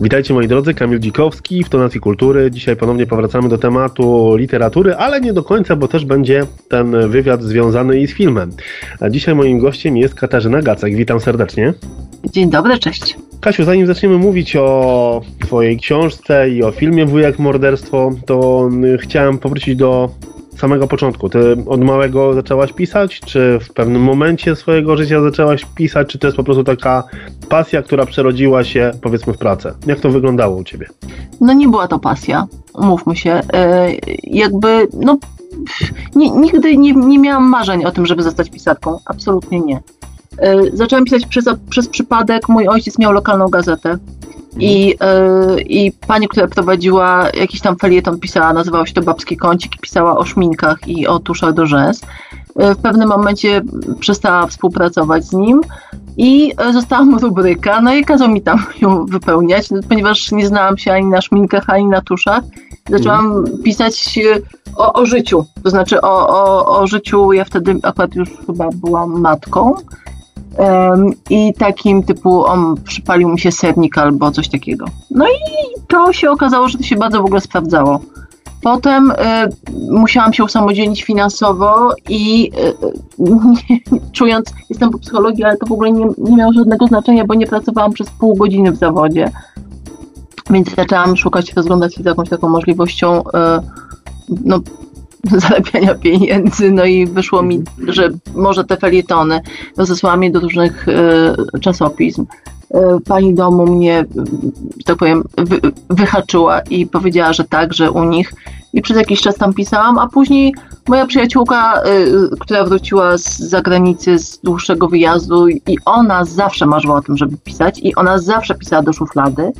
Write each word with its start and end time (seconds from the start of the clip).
Witajcie 0.00 0.34
moi 0.34 0.48
drodzy, 0.48 0.74
Kamil 0.74 0.98
Dzikowski 0.98 1.64
w 1.64 1.68
Tonacji 1.68 2.00
Kultury. 2.00 2.50
Dzisiaj 2.50 2.76
ponownie 2.76 3.06
powracamy 3.06 3.48
do 3.48 3.58
tematu 3.58 4.36
literatury, 4.36 4.94
ale 4.94 5.20
nie 5.20 5.32
do 5.32 5.42
końca, 5.42 5.76
bo 5.76 5.88
też 5.88 6.04
będzie 6.04 6.46
ten 6.68 7.08
wywiad 7.08 7.42
związany 7.42 8.00
i 8.00 8.06
z 8.06 8.12
filmem. 8.12 8.50
A 9.00 9.10
dzisiaj 9.10 9.34
moim 9.34 9.58
gościem 9.58 9.96
jest 9.96 10.14
Katarzyna 10.14 10.62
Gacek. 10.62 10.96
Witam 10.96 11.20
serdecznie. 11.20 11.74
Dzień 12.32 12.50
dobry, 12.50 12.78
cześć. 12.78 13.16
Kasiu, 13.40 13.64
zanim 13.64 13.86
zaczniemy 13.86 14.18
mówić 14.18 14.56
o 14.56 15.20
Twojej 15.40 15.78
książce 15.78 16.50
i 16.50 16.62
o 16.62 16.70
filmie 16.70 17.06
Wujek 17.06 17.38
Morderstwo, 17.38 18.10
to 18.26 18.68
chciałem 18.98 19.38
powrócić 19.38 19.76
do 19.76 20.10
samego 20.58 20.88
początku. 20.88 21.28
Ty 21.28 21.56
od 21.66 21.84
małego 21.84 22.34
zaczęłaś 22.34 22.72
pisać, 22.72 23.20
czy 23.20 23.58
w 23.62 23.72
pewnym 23.72 24.02
momencie 24.02 24.56
swojego 24.56 24.96
życia 24.96 25.22
zaczęłaś 25.22 25.64
pisać, 25.74 26.08
czy 26.08 26.18
to 26.18 26.26
jest 26.26 26.36
po 26.36 26.44
prostu 26.44 26.64
taka 26.64 27.04
pasja, 27.48 27.82
która 27.82 28.06
przerodziła 28.06 28.64
się 28.64 28.90
powiedzmy 29.02 29.32
w 29.32 29.38
pracę? 29.38 29.74
Jak 29.86 30.00
to 30.00 30.10
wyglądało 30.10 30.56
u 30.56 30.64
Ciebie? 30.64 30.86
No 31.40 31.52
nie 31.52 31.68
była 31.68 31.88
to 31.88 31.98
pasja, 31.98 32.46
umówmy 32.74 33.16
się. 33.16 33.40
E, 33.52 33.90
jakby, 34.22 34.88
no 34.92 35.18
nie, 36.14 36.30
nigdy 36.30 36.76
nie, 36.76 36.92
nie 36.92 37.18
miałam 37.18 37.48
marzeń 37.48 37.84
o 37.84 37.90
tym, 37.90 38.06
żeby 38.06 38.22
zostać 38.22 38.50
pisarką. 38.50 38.98
Absolutnie 39.06 39.60
nie. 39.60 39.80
E, 40.38 40.76
zaczęłam 40.76 41.04
pisać 41.04 41.26
przez, 41.26 41.44
przez 41.70 41.88
przypadek. 41.88 42.48
Mój 42.48 42.68
ojciec 42.68 42.98
miał 42.98 43.12
lokalną 43.12 43.48
gazetę 43.48 43.98
i, 44.58 44.86
yy, 44.86 45.62
I 45.62 45.92
pani, 45.92 46.28
która 46.28 46.48
prowadziła 46.48 47.26
jakiś 47.34 47.60
tam 47.60 47.76
felieton, 47.76 48.20
pisała, 48.20 48.52
nazywało 48.52 48.86
się 48.86 48.94
to 48.94 49.02
Babski 49.02 49.36
Kącik, 49.36 49.80
pisała 49.80 50.18
o 50.18 50.24
szminkach 50.24 50.88
i 50.88 51.06
o 51.06 51.18
tuszach 51.18 51.54
do 51.54 51.66
rzęs. 51.66 52.00
Yy, 52.56 52.74
w 52.74 52.78
pewnym 52.78 53.08
momencie 53.08 53.62
przestała 54.00 54.46
współpracować 54.46 55.24
z 55.24 55.32
nim 55.32 55.60
i 56.16 56.48
yy, 56.48 56.72
została 56.72 57.04
mu 57.04 57.18
rubryka, 57.18 57.80
no 57.80 57.94
i 57.94 58.04
kazał 58.04 58.28
mi 58.28 58.42
tam 58.42 58.66
ją 58.80 59.06
wypełniać, 59.06 59.70
no, 59.70 59.80
ponieważ 59.88 60.32
nie 60.32 60.46
znałam 60.46 60.78
się 60.78 60.92
ani 60.92 61.06
na 61.06 61.20
szminkach, 61.20 61.70
ani 61.70 61.84
na 61.84 62.00
tuszach. 62.00 62.44
Zaczęłam 62.90 63.26
mm. 63.26 63.44
pisać 63.64 64.18
o, 64.76 64.92
o 64.92 65.06
życiu, 65.06 65.44
to 65.64 65.70
znaczy 65.70 66.00
o, 66.00 66.28
o, 66.28 66.78
o 66.80 66.86
życiu, 66.86 67.32
ja 67.32 67.44
wtedy 67.44 67.76
akurat 67.82 68.14
już 68.14 68.28
chyba 68.46 68.68
byłam 68.74 69.20
matką, 69.20 69.74
i 71.30 71.54
takim 71.54 72.02
typu 72.02 72.44
on 72.44 72.74
przypalił 72.84 73.28
mi 73.28 73.40
się 73.40 73.52
sernik 73.52 73.98
albo 73.98 74.30
coś 74.30 74.48
takiego. 74.48 74.84
No 75.10 75.26
i 75.28 75.80
to 75.88 76.12
się 76.12 76.30
okazało, 76.30 76.68
że 76.68 76.78
to 76.78 76.84
się 76.84 76.96
bardzo 76.96 77.22
w 77.22 77.24
ogóle 77.24 77.40
sprawdzało. 77.40 78.00
Potem 78.62 79.10
y, 79.10 79.14
musiałam 79.90 80.32
się 80.32 80.44
usamodzielnić 80.44 81.02
finansowo 81.02 81.94
i 82.08 82.50
y, 83.18 84.10
czując, 84.12 84.52
jestem 84.70 84.90
po 84.90 84.98
psychologii, 84.98 85.44
ale 85.44 85.56
to 85.56 85.66
w 85.66 85.72
ogóle 85.72 85.92
nie, 85.92 86.06
nie 86.18 86.36
miało 86.36 86.52
żadnego 86.52 86.86
znaczenia, 86.86 87.24
bo 87.24 87.34
nie 87.34 87.46
pracowałam 87.46 87.92
przez 87.92 88.10
pół 88.10 88.36
godziny 88.36 88.72
w 88.72 88.76
zawodzie. 88.76 89.30
Więc 90.50 90.74
zaczęłam 90.74 91.16
szukać, 91.16 91.52
rozglądać 91.52 91.94
się 91.94 92.02
za 92.02 92.10
jakąś 92.10 92.28
taką 92.28 92.48
możliwością 92.48 93.20
y, 93.20 93.22
no, 94.44 94.60
zarabiania 95.42 95.94
pieniędzy, 95.94 96.70
no 96.70 96.84
i 96.84 97.06
wyszło 97.06 97.42
mi, 97.42 97.62
że 97.88 98.08
może 98.34 98.64
te 98.64 98.76
felietony, 98.76 99.40
zesłałam 99.76 100.22
je 100.22 100.30
do 100.30 100.40
różnych 100.40 100.88
e, 100.88 101.60
czasopism. 101.60 102.26
E, 102.70 102.98
pani 103.06 103.34
domu 103.34 103.66
mnie, 103.66 104.04
że 104.76 104.84
tak 104.84 104.96
powiem, 104.96 105.24
wy, 105.38 105.60
wyhaczyła 105.90 106.60
i 106.60 106.86
powiedziała, 106.86 107.32
że 107.32 107.44
tak, 107.44 107.74
że 107.74 107.90
u 107.90 108.04
nich. 108.04 108.32
I 108.72 108.82
przez 108.82 108.96
jakiś 108.96 109.20
czas 109.20 109.36
tam 109.36 109.54
pisałam, 109.54 109.98
a 109.98 110.08
później 110.08 110.54
moja 110.88 111.06
przyjaciółka, 111.06 111.82
e, 111.82 111.86
która 112.40 112.64
wróciła 112.64 113.18
z 113.18 113.38
zagranicy 113.38 114.18
z 114.18 114.38
dłuższego 114.38 114.88
wyjazdu 114.88 115.48
i 115.48 115.78
ona 115.84 116.24
zawsze 116.24 116.66
marzyła 116.66 116.96
o 116.96 117.02
tym, 117.02 117.16
żeby 117.16 117.36
pisać 117.36 117.80
i 117.82 117.94
ona 117.94 118.18
zawsze 118.18 118.54
pisała 118.54 118.82
do 118.82 118.92
szuflady 118.92 119.52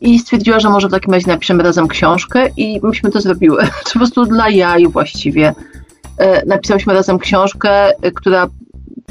i 0.00 0.18
stwierdziła, 0.18 0.60
że 0.60 0.70
może 0.70 0.88
w 0.88 0.90
takim 0.90 1.14
razie 1.14 1.26
napiszemy 1.26 1.62
razem 1.62 1.88
książkę 1.88 2.48
i 2.56 2.80
myśmy 2.82 3.10
to 3.10 3.20
zrobiły. 3.20 3.62
Po 3.92 3.98
prostu 3.98 4.26
dla 4.26 4.50
jaj 4.50 4.88
właściwie. 4.88 5.54
E, 6.18 6.46
napisałyśmy 6.46 6.94
razem 6.94 7.18
książkę, 7.18 7.70
e, 8.02 8.10
która, 8.10 8.46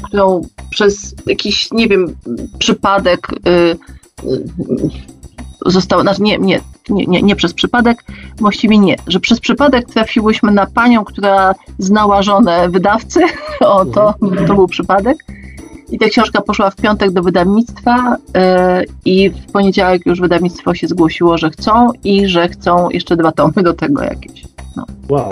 którą 0.02 0.40
przez 0.70 1.14
jakiś, 1.26 1.72
nie 1.72 1.88
wiem, 1.88 2.16
przypadek 2.58 3.28
e, 3.30 3.76
została, 5.66 6.02
znaczy 6.02 6.22
nie, 6.22 6.38
nie, 6.38 6.60
nie, 6.90 7.22
nie 7.22 7.36
przez 7.36 7.54
przypadek, 7.54 8.04
właściwie 8.38 8.78
nie, 8.78 8.96
że 9.06 9.20
przez 9.20 9.40
przypadek 9.40 9.86
trafiłyśmy 9.86 10.52
na 10.52 10.66
panią, 10.66 11.04
która 11.04 11.54
znała 11.78 12.22
żonę 12.22 12.68
wydawcy, 12.68 13.20
o 13.60 13.84
to, 13.84 14.14
to 14.46 14.54
był 14.54 14.68
przypadek 14.68 15.16
i 15.90 15.98
ta 15.98 16.08
książka 16.08 16.40
poszła 16.40 16.70
w 16.70 16.76
piątek 16.76 17.10
do 17.10 17.22
wydawnictwa 17.22 18.16
yy, 18.34 18.40
i 19.04 19.30
w 19.30 19.52
poniedziałek 19.52 20.06
już 20.06 20.20
wydawnictwo 20.20 20.74
się 20.74 20.86
zgłosiło, 20.88 21.38
że 21.38 21.50
chcą 21.50 21.90
i 22.04 22.28
że 22.28 22.48
chcą 22.48 22.90
jeszcze 22.90 23.16
dwa 23.16 23.32
tomy 23.32 23.62
do 23.62 23.74
tego 23.74 24.02
jakieś. 24.02 24.44
No. 24.76 24.86
Wow. 25.08 25.28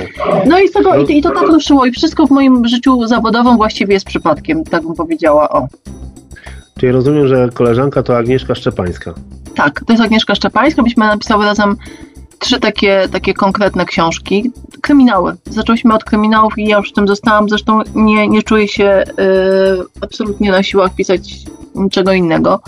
No 0.47 0.61
i, 0.61 0.71
tego, 0.71 0.97
i, 0.97 1.19
i 1.19 1.23
to 1.23 1.31
tak 1.31 1.49
ruszyło 1.49 1.87
i 1.87 1.93
wszystko 1.93 2.27
w 2.27 2.31
moim 2.31 2.69
życiu 2.69 3.07
zawodowym 3.07 3.57
właściwie 3.57 3.95
jest 3.95 4.07
przypadkiem, 4.07 4.65
tak 4.65 4.83
bym 4.83 4.95
powiedziała, 4.95 5.49
o. 5.49 5.69
Czyli 6.79 6.93
rozumiem, 6.93 7.29
że 7.29 7.49
koleżanka 7.55 8.03
to 8.03 8.17
Agnieszka 8.17 8.55
Szczepańska. 8.55 9.15
Tak, 9.55 9.85
to 9.87 9.93
jest 9.93 10.05
Agnieszka 10.05 10.35
Szczepańska, 10.35 10.83
myśmy 10.83 11.07
napisały 11.07 11.45
razem 11.45 11.77
trzy 12.45 12.61
takie, 12.61 13.09
takie 13.13 13.35
konkretne 13.35 13.85
książki. 13.85 14.51
Kryminały. 14.81 15.37
Zaczęłyśmy 15.45 15.95
od 15.95 16.05
kryminałów 16.05 16.59
i 16.59 16.65
ja 16.65 16.77
już 16.77 16.91
w 16.91 16.93
tym 16.93 17.09
zostałam. 17.09 17.49
Zresztą 17.49 17.81
nie, 17.95 18.29
nie 18.29 18.43
czuję 18.43 18.69
się 18.69 19.05
y, 19.19 19.25
absolutnie 20.01 20.51
na 20.51 20.63
siłach 20.63 20.95
pisać 20.95 21.35
niczego 21.75 22.13
innego. 22.13 22.61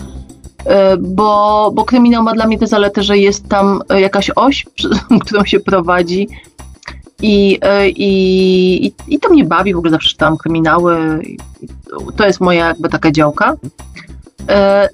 Y, 0.61 0.65
bo, 0.99 1.71
bo 1.73 1.85
kryminał 1.85 2.23
ma 2.23 2.33
dla 2.33 2.47
mnie 2.47 2.57
te 2.57 2.67
zalety, 2.67 3.03
że 3.03 3.17
jest 3.17 3.49
tam 3.49 3.81
jakaś 3.99 4.31
oś, 4.35 4.65
którą 5.25 5.45
się 5.45 5.59
prowadzi 5.59 6.27
i, 7.21 7.59
y, 7.83 7.89
i, 7.89 8.93
i 9.07 9.19
to 9.19 9.29
mnie 9.29 9.43
bawi, 9.43 9.73
w 9.73 9.77
ogóle 9.77 9.91
zawsze 9.91 10.09
czytałam 10.09 10.37
kryminały. 10.37 11.21
To 12.15 12.25
jest 12.25 12.41
moja 12.41 12.67
jakby 12.67 12.89
taka 12.89 13.11
działka. 13.11 13.55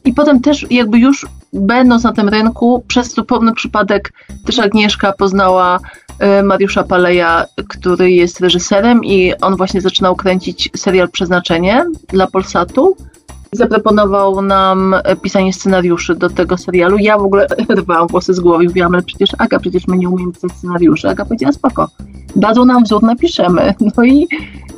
I 0.05 0.13
potem 0.13 0.41
też 0.41 0.65
jakby 0.71 0.99
już 0.99 1.25
będąc 1.53 2.03
na 2.03 2.13
tym 2.13 2.29
rynku, 2.29 2.83
przez 2.87 3.13
zupełny 3.13 3.53
przypadek 3.53 4.13
też 4.45 4.59
Agnieszka 4.59 5.13
poznała 5.13 5.79
e, 6.19 6.43
Mariusza 6.43 6.83
Paleja, 6.83 7.45
który 7.67 8.11
jest 8.11 8.39
reżyserem 8.39 9.03
i 9.03 9.33
on 9.41 9.55
właśnie 9.55 9.81
zaczynał 9.81 10.15
kręcić 10.15 10.69
serial 10.75 11.09
Przeznaczenie 11.09 11.85
dla 12.07 12.27
Polsatu. 12.27 12.95
Zaproponował 13.53 14.41
nam 14.41 14.95
pisanie 15.21 15.53
scenariuszy 15.53 16.15
do 16.15 16.29
tego 16.29 16.57
serialu. 16.57 16.97
Ja 16.97 17.17
w 17.17 17.23
ogóle 17.23 17.47
rwałam 17.69 18.07
włosy 18.07 18.33
z 18.33 18.39
głowy 18.39 18.63
i 18.63 18.67
mówiłam, 18.67 18.93
ale 18.93 19.03
przecież 19.03 19.29
Aga, 19.37 19.59
przecież 19.59 19.87
my 19.87 19.97
nie 19.97 20.09
umiemy 20.09 20.33
pisać 20.33 20.51
scenariuszy. 20.51 21.09
Aga 21.09 21.25
powiedziała, 21.25 21.53
spoko, 21.53 21.89
dadzą 22.35 22.65
nam 22.65 22.83
wzór, 22.83 23.03
napiszemy. 23.03 23.73
No 23.97 24.03
i, 24.03 24.27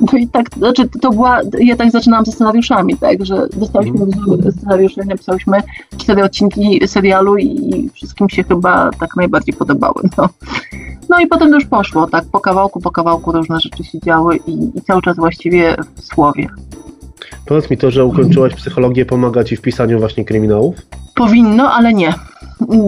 no 0.00 0.18
i 0.18 0.28
tak, 0.28 0.50
znaczy 0.56 0.88
to 1.00 1.10
była, 1.10 1.40
ja 1.58 1.76
tak 1.76 1.90
zaczynałam 1.90 2.24
ze 2.24 2.32
scenariuszami, 2.32 2.96
tak, 2.96 3.26
że 3.26 3.48
dostałyśmy 3.56 3.96
mm. 3.96 4.10
wzór 4.10 4.52
scenariuszy, 4.52 5.00
napisałyśmy 5.06 5.58
cztery 5.96 6.24
odcinki 6.24 6.88
serialu 6.88 7.36
i 7.36 7.90
wszystkim 7.94 8.28
się 8.28 8.44
chyba 8.44 8.90
tak 8.90 9.16
najbardziej 9.16 9.54
podobały, 9.54 10.02
no. 10.18 10.28
No 11.08 11.20
i 11.20 11.26
potem 11.26 11.48
już 11.48 11.64
poszło, 11.64 12.06
tak, 12.06 12.24
po 12.32 12.40
kawałku, 12.40 12.80
po 12.80 12.90
kawałku 12.90 13.32
różne 13.32 13.60
rzeczy 13.60 13.84
się 13.84 14.00
działy 14.00 14.38
i, 14.46 14.78
i 14.78 14.82
cały 14.82 15.02
czas 15.02 15.16
właściwie 15.16 15.76
w 15.94 16.04
słowie. 16.04 16.48
Powiedz 17.46 17.70
mi 17.70 17.78
to, 17.78 17.90
że 17.90 18.04
ukończyłaś 18.04 18.54
psychologię, 18.54 19.06
pomaga 19.06 19.44
ci 19.44 19.56
w 19.56 19.60
pisaniu 19.60 19.98
właśnie 19.98 20.24
kryminałów? 20.24 20.76
Powinno, 21.14 21.72
ale 21.72 21.94
nie. 21.94 22.14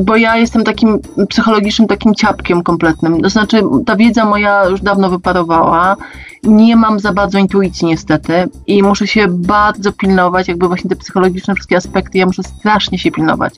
Bo 0.05 0.17
ja 0.17 0.37
jestem 0.37 0.65
takim 0.65 0.99
psychologicznym 1.29 1.89
takim 1.89 2.15
ciapkiem 2.15 2.63
kompletnym. 2.63 3.21
To 3.21 3.29
znaczy, 3.31 3.61
ta 3.87 3.97
wiedza 3.97 4.25
moja 4.25 4.65
już 4.65 4.81
dawno 4.81 5.11
wyparowała. 5.11 5.97
Nie 6.43 6.77
mam 6.77 7.01
za 7.01 7.13
bardzo 7.13 7.39
intuicji 7.39 7.87
niestety 7.87 8.49
i 8.67 8.83
muszę 8.83 9.07
się 9.07 9.27
bardzo 9.29 9.93
pilnować, 9.93 10.49
jakby 10.49 10.69
właśnie 10.69 10.91
te 10.91 10.97
psychologiczne 10.97 11.55
wszystkie 11.55 11.77
aspekty, 11.77 12.19
ja 12.19 12.27
muszę 12.27 12.43
strasznie 12.43 12.99
się 12.99 13.11
pilnować. 13.11 13.55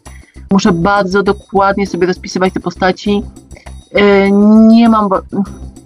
Muszę 0.50 0.73
bardzo 0.73 1.23
dokładnie 1.23 1.87
sobie 1.87 2.06
rozpisywać 2.06 2.53
te 2.55 2.61
postaci. 2.61 3.23
Y, 3.99 4.31
nie 4.69 4.89
mam, 4.89 5.09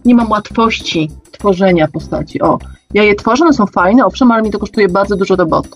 nie 0.05 0.15
mam 0.15 0.31
łatwości 0.31 1.11
tworzenia 1.33 1.89
postaci. 1.89 2.43
O, 2.43 2.59
ja 2.95 3.03
je 3.03 3.15
tworzę, 3.15 3.45
one 3.45 3.53
są 3.53 3.67
fajne, 3.67 4.07
owszem, 4.07 4.31
ale 4.31 4.43
mi 4.43 4.51
to 4.51 4.59
kosztuje 4.59 4.89
bardzo 4.89 5.17
dużo 5.17 5.37
roboty. 5.37 5.69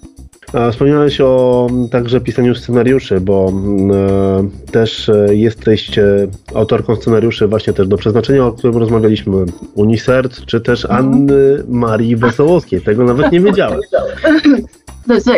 A 0.53 0.71
wspomniałeś 0.71 1.21
o 1.21 1.67
także 1.91 2.21
pisaniu 2.21 2.55
scenariuszy, 2.55 3.21
bo 3.21 3.53
e, 3.93 4.71
też 4.71 5.09
e, 5.09 5.35
jesteś 5.35 5.99
e, 5.99 6.29
autorką 6.55 6.97
scenariuszy 6.97 7.49
właśnie 7.49 7.73
też 7.73 7.89
do 7.89 7.97
przeznaczenia, 7.97 8.47
o 8.47 8.53
którym 8.53 8.77
rozmawialiśmy, 8.77 9.45
Unisert, 9.75 10.45
czy 10.47 10.61
też 10.61 10.85
mhm. 10.85 11.05
Anny 11.05 11.65
Marii 11.69 12.17
Wesołowskiej. 12.17 12.81
Tego 12.81 13.05
nawet 13.05 13.33
nie 13.33 13.41
wiedziałem. 13.41 13.81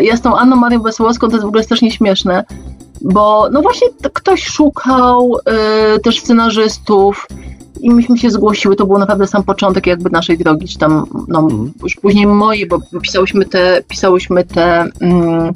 Ja 0.02 0.16
z 0.16 0.20
tą 0.20 0.36
Anną 0.36 0.56
Marią 0.56 0.82
Wesołowską 0.82 1.28
to 1.28 1.32
jest 1.32 1.44
w 1.44 1.48
ogóle 1.48 1.62
strasznie 1.62 1.90
śmieszne, 1.90 2.44
bo 3.00 3.48
no 3.52 3.62
właśnie 3.62 3.88
ktoś 4.12 4.44
szukał 4.44 5.36
y, 5.96 6.00
też 6.00 6.20
scenarzystów, 6.20 7.26
i 7.80 7.90
myśmy 7.90 8.18
się 8.18 8.30
zgłosiły, 8.30 8.76
to 8.76 8.86
był 8.86 8.98
naprawdę 8.98 9.26
sam 9.26 9.42
początek 9.42 9.86
jakby 9.86 10.10
naszej 10.10 10.38
drogi, 10.38 10.68
czy 10.68 10.78
tam, 10.78 11.06
no, 11.28 11.40
mhm. 11.40 11.72
już 11.82 11.96
później 11.96 12.26
mojej, 12.26 12.66
bo 12.66 12.78
pisałyśmy 13.02 13.44
te, 13.44 13.82
pisałyśmy 13.88 14.44
te, 14.44 14.84
mm, 15.00 15.52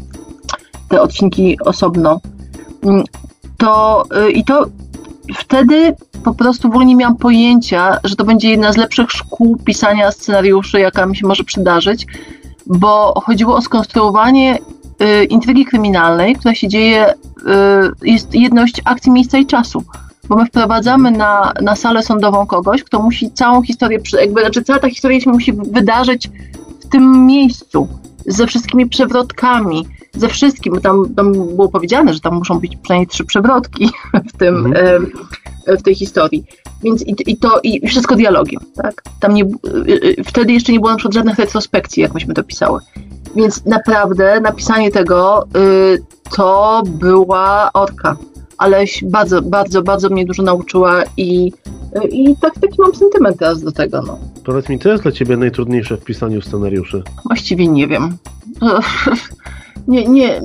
te 0.88 1.02
odcinki 1.02 1.58
osobno. 1.60 2.20
Mm, 2.82 3.04
to 3.56 4.04
y, 4.28 4.30
i 4.30 4.44
to 4.44 4.66
wtedy 5.34 5.96
po 6.24 6.34
prostu 6.34 6.68
w 6.68 6.70
ogóle 6.70 6.86
nie 6.86 6.96
miałam 6.96 7.16
pojęcia, 7.16 7.98
że 8.04 8.16
to 8.16 8.24
będzie 8.24 8.50
jedna 8.50 8.72
z 8.72 8.76
lepszych 8.76 9.10
szkół 9.10 9.56
pisania 9.56 10.10
scenariuszy, 10.10 10.80
jaka 10.80 11.06
mi 11.06 11.16
się 11.16 11.26
może 11.26 11.44
przydarzyć, 11.44 12.06
bo 12.66 13.20
chodziło 13.20 13.56
o 13.56 13.62
skonstruowanie 13.62 14.58
y, 15.02 15.24
intrygi 15.24 15.64
kryminalnej, 15.64 16.36
która 16.36 16.54
się 16.54 16.68
dzieje, 16.68 17.12
y, 17.12 17.14
jest 18.02 18.34
jedność 18.34 18.82
akcji, 18.84 19.12
miejsca 19.12 19.38
i 19.38 19.46
czasu. 19.46 19.84
Bo 20.28 20.36
my 20.36 20.46
wprowadzamy 20.46 21.10
na, 21.10 21.52
na 21.62 21.76
salę 21.76 22.02
sądową 22.02 22.46
kogoś, 22.46 22.84
kto 22.84 23.02
musi 23.02 23.30
całą 23.30 23.62
historię, 23.62 23.98
jakby, 24.20 24.40
znaczy 24.40 24.62
cała 24.62 24.78
ta 24.78 24.90
historia 24.90 25.20
się 25.20 25.30
musi 25.30 25.52
wydarzyć 25.52 26.30
w 26.80 26.88
tym 26.88 27.26
miejscu, 27.26 27.88
ze 28.26 28.46
wszystkimi 28.46 28.88
przewrotkami, 28.88 29.86
ze 30.12 30.28
wszystkim. 30.28 30.80
Tam, 30.80 31.14
tam 31.14 31.32
było 31.32 31.68
powiedziane, 31.68 32.14
że 32.14 32.20
tam 32.20 32.34
muszą 32.34 32.58
być 32.58 32.76
przynajmniej 32.76 33.06
trzy 33.06 33.24
przewrotki 33.24 33.90
w, 34.32 34.36
tym, 34.36 34.74
e, 35.66 35.76
w 35.76 35.82
tej 35.82 35.94
historii. 35.94 36.44
Więc 36.82 37.02
i, 37.02 37.14
i 37.26 37.36
to 37.36 37.60
i 37.62 37.88
wszystko 37.88 38.16
dialogiem, 38.16 38.60
tak? 38.76 39.02
Tam 39.20 39.34
nie, 39.34 39.44
e, 39.44 39.48
e, 40.18 40.24
wtedy 40.24 40.52
jeszcze 40.52 40.72
nie 40.72 40.80
było 40.80 40.90
na 40.90 40.96
przykład 40.96 41.14
żadnych 41.14 41.38
retrospekcji, 41.38 42.02
jak 42.02 42.14
myśmy 42.14 42.34
to 42.34 42.44
pisały. 42.44 42.80
Więc 43.36 43.64
naprawdę 43.64 44.40
napisanie 44.40 44.90
tego 44.90 45.46
y, 45.56 46.02
to 46.36 46.82
była 46.86 47.70
orka. 47.72 48.16
Ale 48.64 48.84
bardzo, 49.02 49.42
bardzo, 49.42 49.82
bardzo 49.82 50.08
mnie 50.08 50.24
dużo 50.26 50.42
nauczyła 50.42 51.02
i, 51.16 51.52
i 52.10 52.36
tak, 52.36 52.54
taki 52.54 52.80
mam 52.80 52.94
sentyment 52.94 53.38
teraz 53.38 53.62
do 53.62 53.72
tego. 53.72 54.02
No. 54.02 54.18
Powiedz 54.44 54.68
mi, 54.68 54.78
co 54.78 54.88
jest 54.88 55.02
dla 55.02 55.12
ciebie 55.12 55.36
najtrudniejsze 55.36 55.96
w 55.96 56.04
pisaniu 56.04 56.42
scenariuszy? 56.42 57.02
Właściwie 57.24 57.68
nie 57.68 57.88
wiem. 57.88 58.16
Nie, 59.88 60.08
nie. 60.08 60.40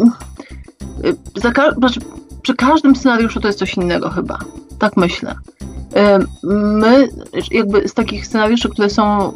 Za 1.35 1.51
znaczy, 1.77 1.99
przy 2.41 2.55
każdym 2.55 2.95
scenariuszu 2.95 3.39
to 3.39 3.47
jest 3.47 3.59
coś 3.59 3.77
innego 3.77 4.09
chyba. 4.09 4.39
Tak 4.79 4.97
myślę. 4.97 5.35
Ym, 5.97 6.27
My, 6.79 7.09
jakby 7.51 7.87
z 7.87 7.93
takich 7.93 8.27
scenariuszy, 8.27 8.69
które 8.69 8.89
są 8.89 9.29
y, 9.29 9.31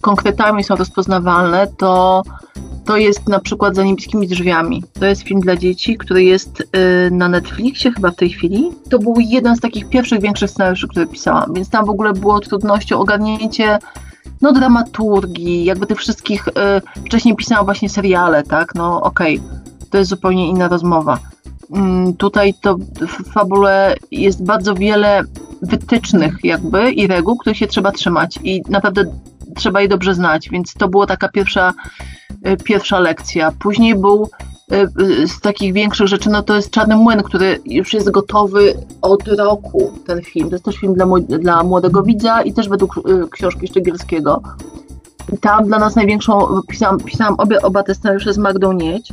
konkretami, 0.00 0.64
są 0.64 0.76
rozpoznawalne, 0.76 1.66
to, 1.76 2.22
to 2.84 2.96
jest 2.96 3.28
na 3.28 3.40
przykład 3.40 3.76
Za 3.76 3.84
niebieskimi 3.84 4.28
drzwiami. 4.28 4.82
To 5.00 5.06
jest 5.06 5.22
film 5.22 5.40
dla 5.40 5.56
dzieci, 5.56 5.96
który 5.96 6.24
jest 6.24 6.60
y, 6.60 7.10
na 7.10 7.28
Netflixie 7.28 7.92
chyba 7.92 8.10
w 8.10 8.16
tej 8.16 8.30
chwili. 8.30 8.70
To 8.90 8.98
był 8.98 9.14
jeden 9.18 9.56
z 9.56 9.60
takich 9.60 9.88
pierwszych 9.88 10.20
większych 10.20 10.50
scenariuszy, 10.50 10.88
które 10.88 11.06
pisałam, 11.06 11.54
więc 11.54 11.70
tam 11.70 11.84
w 11.84 11.90
ogóle 11.90 12.12
było 12.12 12.40
trudnością 12.40 13.00
ogarnięcie 13.00 13.78
no 14.40 14.52
dramaturgii, 14.52 15.64
jakby 15.64 15.86
tych 15.86 15.98
wszystkich, 15.98 16.48
y, 16.48 17.00
wcześniej 17.06 17.36
pisałam 17.36 17.64
właśnie 17.64 17.88
seriale, 17.88 18.42
tak, 18.42 18.74
no 18.74 19.02
okej, 19.02 19.40
to 19.90 19.98
jest 19.98 20.10
zupełnie 20.10 20.48
inna 20.48 20.68
rozmowa. 20.68 21.18
Mm, 21.72 22.16
tutaj 22.16 22.54
to 22.54 22.76
w 23.00 23.32
fabule 23.32 23.96
jest 24.10 24.44
bardzo 24.44 24.74
wiele 24.74 25.22
wytycznych 25.62 26.34
jakby 26.44 26.92
i 26.92 27.06
reguł, 27.06 27.36
których 27.36 27.58
się 27.58 27.66
trzeba 27.66 27.92
trzymać 27.92 28.38
i 28.44 28.62
naprawdę 28.68 29.04
trzeba 29.54 29.80
je 29.80 29.88
dobrze 29.88 30.14
znać, 30.14 30.50
więc 30.50 30.74
to 30.74 30.88
była 30.88 31.06
taka 31.06 31.28
pierwsza, 31.28 31.72
y, 32.46 32.56
pierwsza 32.56 32.98
lekcja. 32.98 33.52
Później 33.58 33.94
był 33.94 34.28
y, 34.72 35.02
y, 35.02 35.28
z 35.28 35.40
takich 35.40 35.72
większych 35.72 36.06
rzeczy, 36.06 36.30
no 36.30 36.42
to 36.42 36.56
jest 36.56 36.70
Czarny 36.70 36.96
Młyn, 36.96 37.22
który 37.22 37.60
już 37.66 37.94
jest 37.94 38.10
gotowy 38.10 38.74
od 39.02 39.28
roku, 39.28 39.92
ten 40.06 40.22
film. 40.22 40.48
To 40.48 40.54
jest 40.54 40.64
też 40.64 40.76
film 40.76 40.94
dla, 40.94 41.06
dla 41.38 41.62
młodego 41.62 42.02
widza 42.02 42.42
i 42.42 42.52
też 42.52 42.68
według 42.68 43.00
książki 43.30 43.66
Szczygielskiego. 43.66 44.42
I 45.32 45.38
tam 45.38 45.66
dla 45.66 45.78
nas 45.78 45.96
największą, 45.96 46.60
pisałam, 46.68 47.00
pisałam 47.00 47.34
obie, 47.38 47.62
oba 47.62 47.82
te 47.82 47.94
scenariusze 47.94 48.32
z 48.32 48.38
Magdą 48.38 48.72
Nieć 48.72 49.12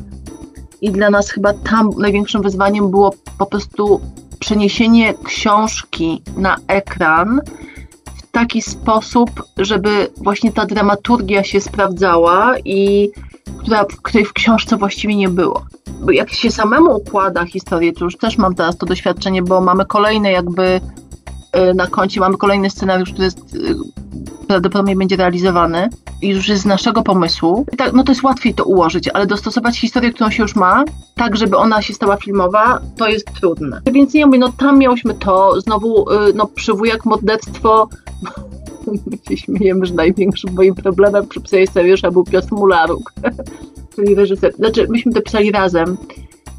i 0.82 0.92
dla 0.92 1.10
nas 1.10 1.30
chyba 1.30 1.54
tam 1.54 1.90
największym 1.98 2.42
wyzwaniem 2.42 2.92
było 2.92 3.14
po 3.38 3.46
prostu 3.46 4.02
przeniesienie 4.40 5.14
książki 5.24 6.24
na 6.38 6.58
ekran 6.68 7.42
w 8.18 8.32
taki 8.32 8.62
sposób, 8.62 9.30
żeby 9.58 10.08
właśnie 10.18 10.52
ta 10.52 10.66
dramaturgia 10.66 11.44
się 11.44 11.62
sprawdzała 11.62 12.56
i 12.66 13.10
która, 13.60 13.86
której 14.04 14.26
w 14.26 14.34
książce 14.34 14.78
właściwie 14.78 15.16
nie 15.16 15.30
było. 15.30 15.66
Bo 16.02 16.12
jak 16.12 16.34
się 16.34 16.52
samemu 16.52 16.98
układa 16.98 17.46
historię, 17.46 17.94
to 17.94 18.06
już 18.06 18.18
też 18.18 18.38
mam 18.38 18.56
teraz 18.56 18.78
to 18.78 18.86
doświadczenie, 18.86 19.42
bo 19.42 19.62
mamy 19.62 19.86
kolejne 19.86 20.32
jakby 20.32 20.82
na 21.76 21.88
koncie, 21.88 22.20
mamy 22.20 22.38
kolejny 22.38 22.70
scenariusz, 22.70 23.10
który 23.10 23.24
jest, 23.24 23.56
y, 23.56 23.76
prawdopodobnie 24.48 24.96
będzie 24.96 25.16
realizowany 25.16 25.90
i 26.22 26.30
już 26.30 26.48
jest 26.48 26.62
z 26.62 26.66
naszego 26.66 27.04
pomysłu. 27.04 27.66
Tak, 27.78 27.94
no 27.94 28.04
to 28.04 28.12
jest 28.12 28.24
łatwiej 28.24 28.54
to 28.54 28.64
ułożyć, 28.64 29.08
ale 29.08 29.26
dostosować 29.26 29.80
historię, 29.80 30.14
którą 30.14 30.30
się 30.30 30.44
już 30.44 30.56
ma, 30.56 30.84
tak 31.16 31.38
żeby 31.38 31.58
ona 31.58 31.82
się 31.82 31.94
stała 31.94 32.18
filmowa, 32.18 32.80
to 32.98 33.08
jest 33.08 33.34
trudne. 33.34 33.82
Więc 33.92 34.14
nie 34.14 34.26
mówię, 34.26 34.40
no 34.40 34.52
tam 34.58 34.80
miałyśmy 34.80 35.14
to, 35.14 35.62
znowu 35.62 36.12
y, 36.12 36.34
no 36.36 36.48
przywójak 36.48 37.06
morderstwo 37.06 37.90
My 38.88 39.18
się 39.30 39.38
śmiejemy, 39.38 39.86
że 39.86 39.94
największym 39.94 40.54
moim 40.54 40.76
problemem 40.76 41.28
przy 41.28 41.42
pisaniu 41.42 41.68
scenariusza 41.68 42.12
był 42.12 42.24
Piotr 42.24 42.52
Mularuk, 42.52 43.14
czyli 43.96 44.16
reżyser. 44.16 44.54
Znaczy, 44.54 44.88
myśmy 44.90 45.14
to 45.14 45.22
pisali 45.22 45.52
razem 45.52 45.98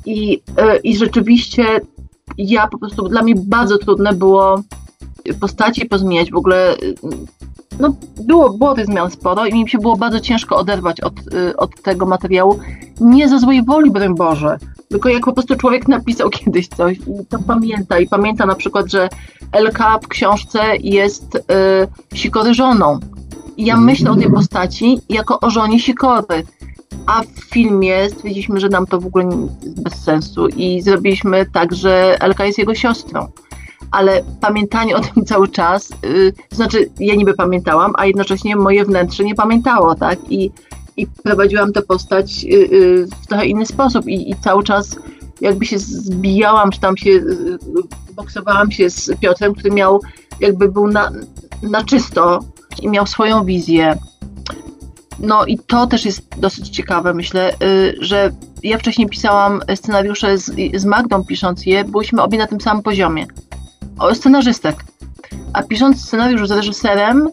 i, 0.07 0.43
i 0.85 0.97
rzeczywiście 0.97 1.65
ja 2.39 2.67
po 2.67 2.79
prostu, 2.79 3.09
dla 3.09 3.23
mnie 3.23 3.35
bardzo 3.37 3.79
trudne 3.79 4.13
było 4.13 4.63
postaci 5.41 5.87
pozmieniać, 5.87 6.31
w 6.31 6.37
ogóle 6.37 6.77
no, 7.81 7.95
było, 8.21 8.51
było 8.51 8.75
tych 8.75 8.87
zmian 8.87 9.11
sporo 9.11 9.47
i 9.47 9.55
mi 9.55 9.69
się 9.69 9.79
było 9.79 9.97
bardzo 9.97 10.21
ciężko 10.21 10.57
oderwać 10.57 11.01
od, 11.01 11.35
y, 11.35 11.57
od 11.57 11.83
tego 11.83 12.07
materiału. 12.07 12.59
Nie 13.01 13.29
ze 13.29 13.39
złej 13.39 13.65
woli, 13.65 13.91
broń 13.91 14.15
Boże, 14.15 14.59
tylko 14.89 15.09
jak 15.09 15.25
po 15.25 15.33
prostu 15.33 15.57
człowiek 15.57 15.89
napisał 15.89 16.31
kiedyś 16.39 16.69
coś 16.69 16.99
i 16.99 17.27
to 17.29 17.39
pamięta. 17.39 17.99
I 17.99 18.09
pamięta 18.09 18.47
na 18.47 18.55
przykład, 18.55 18.91
że 18.91 19.09
LK 19.53 19.79
w 20.03 20.09
książce 20.09 20.77
jest 20.77 21.35
y, 21.35 21.41
Sikory 22.17 22.55
żoną. 22.55 22.99
I 23.57 23.65
ja 23.65 23.77
myślę 23.77 24.11
o 24.11 24.17
tej 24.17 24.31
postaci 24.31 25.01
jako 25.09 25.41
o 25.41 25.51
żonie 25.51 25.81
Sikory. 25.81 26.43
A 27.07 27.23
w 27.23 27.41
filmie 27.53 28.09
stwierdziliśmy, 28.09 28.61
że 28.61 28.69
nam 28.69 28.87
to 28.87 29.01
w 29.01 29.07
ogóle 29.07 29.25
nie- 29.25 29.49
bez 29.77 29.95
sensu 29.95 30.49
i 30.49 30.83
zrobiliśmy 30.83 31.47
tak, 31.53 31.75
że 31.75 32.17
Elka 32.21 32.45
jest 32.45 32.59
jego 32.59 32.75
siostrą. 32.75 33.29
Ale 33.93 34.23
pamiętanie 34.41 34.97
o 34.97 35.01
tym 35.01 35.25
cały 35.33 35.49
czas, 35.49 35.91
y, 36.05 36.33
to 36.51 36.57
znaczy 36.57 36.91
ja 37.01 37.15
niby 37.15 37.35
pamiętałam, 37.35 37.93
a 37.97 38.07
jednocześnie 38.07 38.57
moje 38.57 38.85
wnętrze 38.85 39.25
nie 39.25 39.35
pamiętało, 39.35 39.95
tak? 39.95 40.19
I, 40.31 40.51
i 40.97 41.07
prowadziłam 41.07 41.73
tę 41.73 41.83
postać 41.83 42.45
y, 42.45 42.49
y, 42.49 43.07
w 43.23 43.27
trochę 43.27 43.47
inny 43.47 43.67
sposób 43.67 44.07
i, 44.07 44.31
i 44.31 44.35
cały 44.35 44.65
czas 44.65 44.97
jakby 45.43 45.67
się 45.67 45.79
zbijałam, 45.79 46.71
czy 46.71 46.81
tam 46.81 46.97
się 46.97 47.11
y, 47.11 47.15
y, 47.15 48.15
boksowałam 48.15 48.71
się 48.71 48.91
z 48.91 49.11
Piotrem, 49.21 49.55
który 49.55 49.71
miał, 49.71 50.01
jakby 50.41 50.69
był 50.69 50.87
na, 50.87 51.11
na 51.63 51.85
czysto 51.85 52.41
i 52.83 52.89
miał 52.89 53.07
swoją 53.07 53.45
wizję. 53.45 53.99
No 55.19 55.47
i 55.47 55.59
to 55.59 55.87
też 55.87 56.05
jest 56.05 56.39
dosyć 56.39 56.69
ciekawe, 56.69 57.15
myślę, 57.15 57.55
y, 57.63 57.97
że 58.01 58.33
ja 58.63 58.79
wcześniej 58.79 59.09
pisałam 59.09 59.61
scenariusze 59.75 60.39
z, 60.39 60.53
z 60.75 60.85
Magdą 60.85 61.25
pisząc 61.25 61.67
je, 61.67 61.85
byliśmy 61.85 62.23
obie 62.23 62.39
na 62.39 62.47
tym 62.47 62.61
samym 62.61 62.83
poziomie. 62.83 63.27
Scenarzystek. 64.15 64.85
A 65.53 65.63
pisząc 65.63 66.05
scenariusz 66.05 66.49
z 66.49 66.51
reżyserem, 66.51 67.29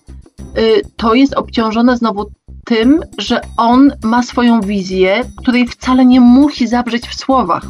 y, 0.58 0.82
to 0.96 1.14
jest 1.14 1.34
obciążone 1.34 1.98
znowu 1.98 2.26
tym, 2.66 3.00
że 3.18 3.42
on 3.58 3.92
ma 4.04 4.24
swoją 4.24 4.62
wizję, 4.62 5.22
której 5.38 5.68
wcale 5.68 6.06
nie 6.06 6.22
musi 6.22 6.68
zawrzeć 6.68 7.08
w 7.08 7.16
słowach. 7.16 7.66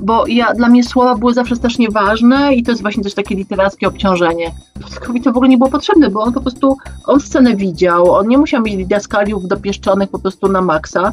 Bo 0.00 0.26
ja, 0.26 0.54
dla 0.54 0.68
mnie 0.68 0.84
słowa 0.84 1.14
były 1.14 1.34
zawsze 1.34 1.56
strasznie 1.56 1.90
ważne 1.90 2.54
i 2.54 2.62
to 2.62 2.70
jest 2.70 2.82
właśnie 2.82 3.02
też 3.02 3.14
takie 3.14 3.34
literackie 3.34 3.88
obciążenie. 3.88 4.52
Piotrkowi 4.80 5.20
to 5.20 5.32
w 5.32 5.36
ogóle 5.36 5.48
nie 5.48 5.58
było 5.58 5.70
potrzebne, 5.70 6.10
bo 6.10 6.20
on 6.22 6.32
po 6.32 6.40
prostu, 6.40 6.76
on 7.06 7.20
scenę 7.20 7.56
widział, 7.56 8.14
on 8.14 8.28
nie 8.28 8.38
musiał 8.38 8.62
mieć 8.62 8.76
didaskaliów 8.76 9.48
dopieszczonych 9.48 10.10
po 10.10 10.18
prostu 10.18 10.48
na 10.48 10.60
maksa. 10.60 11.12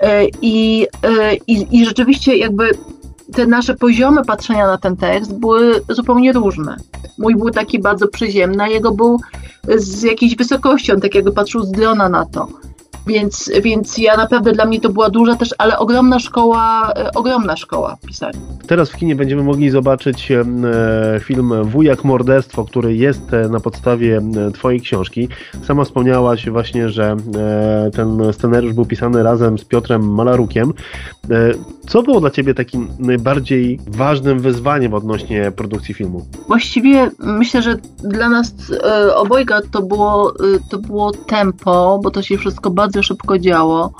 E, 0.00 0.24
I, 0.42 0.86
e, 1.02 1.34
i, 1.34 1.76
I 1.80 1.84
rzeczywiście 1.84 2.36
jakby 2.36 2.70
te 3.34 3.46
nasze 3.46 3.74
poziomy 3.74 4.24
patrzenia 4.24 4.66
na 4.66 4.78
ten 4.78 4.96
tekst 4.96 5.38
były 5.38 5.80
zupełnie 5.88 6.32
różne. 6.32 6.76
Mój 7.18 7.36
był 7.36 7.50
taki 7.50 7.78
bardzo 7.78 8.08
przyziemny, 8.08 8.62
a 8.64 8.68
jego 8.68 8.92
był 8.92 9.20
z 9.76 10.02
jakiejś 10.02 10.36
wysokości, 10.36 10.92
on 10.92 11.00
tak 11.00 11.14
jakby 11.14 11.32
patrzył 11.32 11.62
z 11.62 11.70
drona 11.70 12.08
na 12.08 12.26
to. 12.26 12.48
Więc, 13.06 13.50
więc 13.62 13.98
ja 13.98 14.16
naprawdę 14.16 14.52
dla 14.52 14.64
mnie 14.64 14.80
to 14.80 14.88
była 14.88 15.10
duża 15.10 15.36
też, 15.36 15.54
ale 15.58 15.78
ogromna 15.78 16.18
szkoła, 16.18 16.92
e, 16.96 17.10
ogromna 17.14 17.56
szkoła 17.56 17.96
pisania. 18.06 18.38
Teraz 18.66 18.90
w 18.90 18.96
kinie 18.96 19.16
będziemy 19.16 19.42
mogli 19.42 19.70
zobaczyć 19.70 20.30
e, 20.30 20.44
film 21.20 21.64
Wujak 21.64 22.04
Morderstwo, 22.04 22.64
który 22.64 22.96
jest 22.96 23.34
e, 23.34 23.48
na 23.48 23.60
podstawie 23.60 24.20
Twojej 24.54 24.80
książki. 24.80 25.28
Sama 25.64 25.84
wspomniałaś 25.84 26.50
właśnie, 26.50 26.88
że 26.88 27.16
ten 27.96 28.32
scenariusz 28.32 28.72
był 28.72 28.86
pisany 28.86 29.22
razem 29.22 29.58
z 29.58 29.64
Piotrem 29.64 30.14
Malarukiem. 30.14 30.72
Co 31.88 32.02
było 32.02 32.20
dla 32.20 32.30
Ciebie 32.30 32.54
takim 32.54 32.88
najbardziej 32.98 33.80
ważnym 33.86 34.40
wyzwaniem 34.40 34.94
odnośnie 34.94 35.52
produkcji 35.56 35.94
filmu? 35.94 36.26
Właściwie 36.48 37.10
myślę, 37.18 37.62
że 37.62 37.76
dla 37.98 38.28
nas 38.28 38.54
obojga 39.14 39.60
to 39.72 39.82
było, 39.82 40.34
to 40.70 40.78
było 40.78 41.12
tempo, 41.12 42.00
bo 42.02 42.10
to 42.10 42.22
się 42.22 42.38
wszystko 42.38 42.70
bardzo 42.70 42.89
szybko 43.02 43.38
działo. 43.38 43.92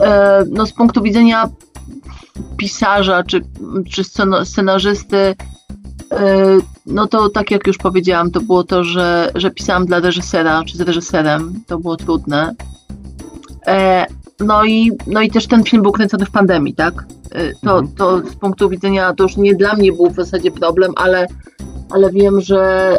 E, 0.00 0.44
no 0.50 0.66
z 0.66 0.72
punktu 0.72 1.02
widzenia 1.02 1.48
pisarza 2.56 3.22
czy, 3.22 3.40
czy 3.90 4.04
scenarzysty, 4.44 5.34
no 6.86 7.06
to 7.06 7.28
tak 7.28 7.50
jak 7.50 7.66
już 7.66 7.78
powiedziałam, 7.78 8.30
to 8.30 8.40
było 8.40 8.64
to, 8.64 8.84
że, 8.84 9.30
że 9.34 9.50
pisałam 9.50 9.86
dla 9.86 10.00
reżysera, 10.00 10.62
czy 10.64 10.76
z 10.76 10.80
reżyserem, 10.80 11.60
to 11.66 11.78
było 11.78 11.96
trudne. 11.96 12.54
No 14.40 14.64
i, 14.64 14.90
no 15.06 15.20
i 15.20 15.30
też 15.30 15.46
ten 15.46 15.64
film 15.64 15.82
był 15.82 15.92
kręcony 15.92 16.26
w 16.26 16.30
pandemii, 16.30 16.74
tak? 16.74 17.04
To, 17.62 17.78
mhm. 17.78 17.96
to 17.96 18.30
z 18.30 18.36
punktu 18.36 18.68
widzenia, 18.68 19.14
to 19.14 19.22
już 19.22 19.36
nie 19.36 19.54
dla 19.54 19.74
mnie 19.74 19.92
był 19.92 20.10
w 20.10 20.14
zasadzie 20.14 20.50
problem, 20.50 20.92
ale, 20.96 21.26
ale 21.92 22.10
wiem, 22.10 22.40
że 22.40 22.98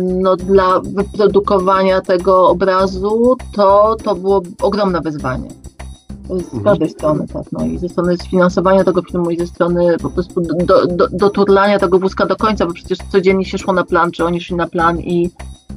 no, 0.00 0.36
dla 0.36 0.80
wyprodukowania 0.80 2.00
tego 2.00 2.48
obrazu 2.48 3.36
to, 3.52 3.96
to 4.04 4.14
było 4.14 4.42
ogromne 4.62 5.00
wyzwanie. 5.00 5.48
Z 6.28 6.30
mhm. 6.30 6.64
każdej 6.64 6.90
strony, 6.90 7.26
tak. 7.32 7.42
No 7.52 7.66
i 7.66 7.78
ze 7.78 7.88
strony 7.88 8.16
sfinansowania 8.16 8.84
tego 8.84 9.02
filmu 9.02 9.30
i 9.30 9.38
ze 9.38 9.46
strony 9.46 9.96
po 9.98 10.10
prostu 10.10 10.40
do, 10.40 10.86
do, 10.86 11.08
doturlania 11.08 11.78
tego 11.78 11.98
wózka 11.98 12.26
do 12.26 12.36
końca, 12.36 12.66
bo 12.66 12.72
przecież 12.72 12.98
codziennie 13.08 13.44
się 13.44 13.58
szło 13.58 13.72
na 13.72 13.84
plan, 13.84 14.10
czy 14.10 14.24
oni 14.24 14.40
szli 14.40 14.56
na 14.56 14.66
plan 14.66 15.00
i 15.00 15.30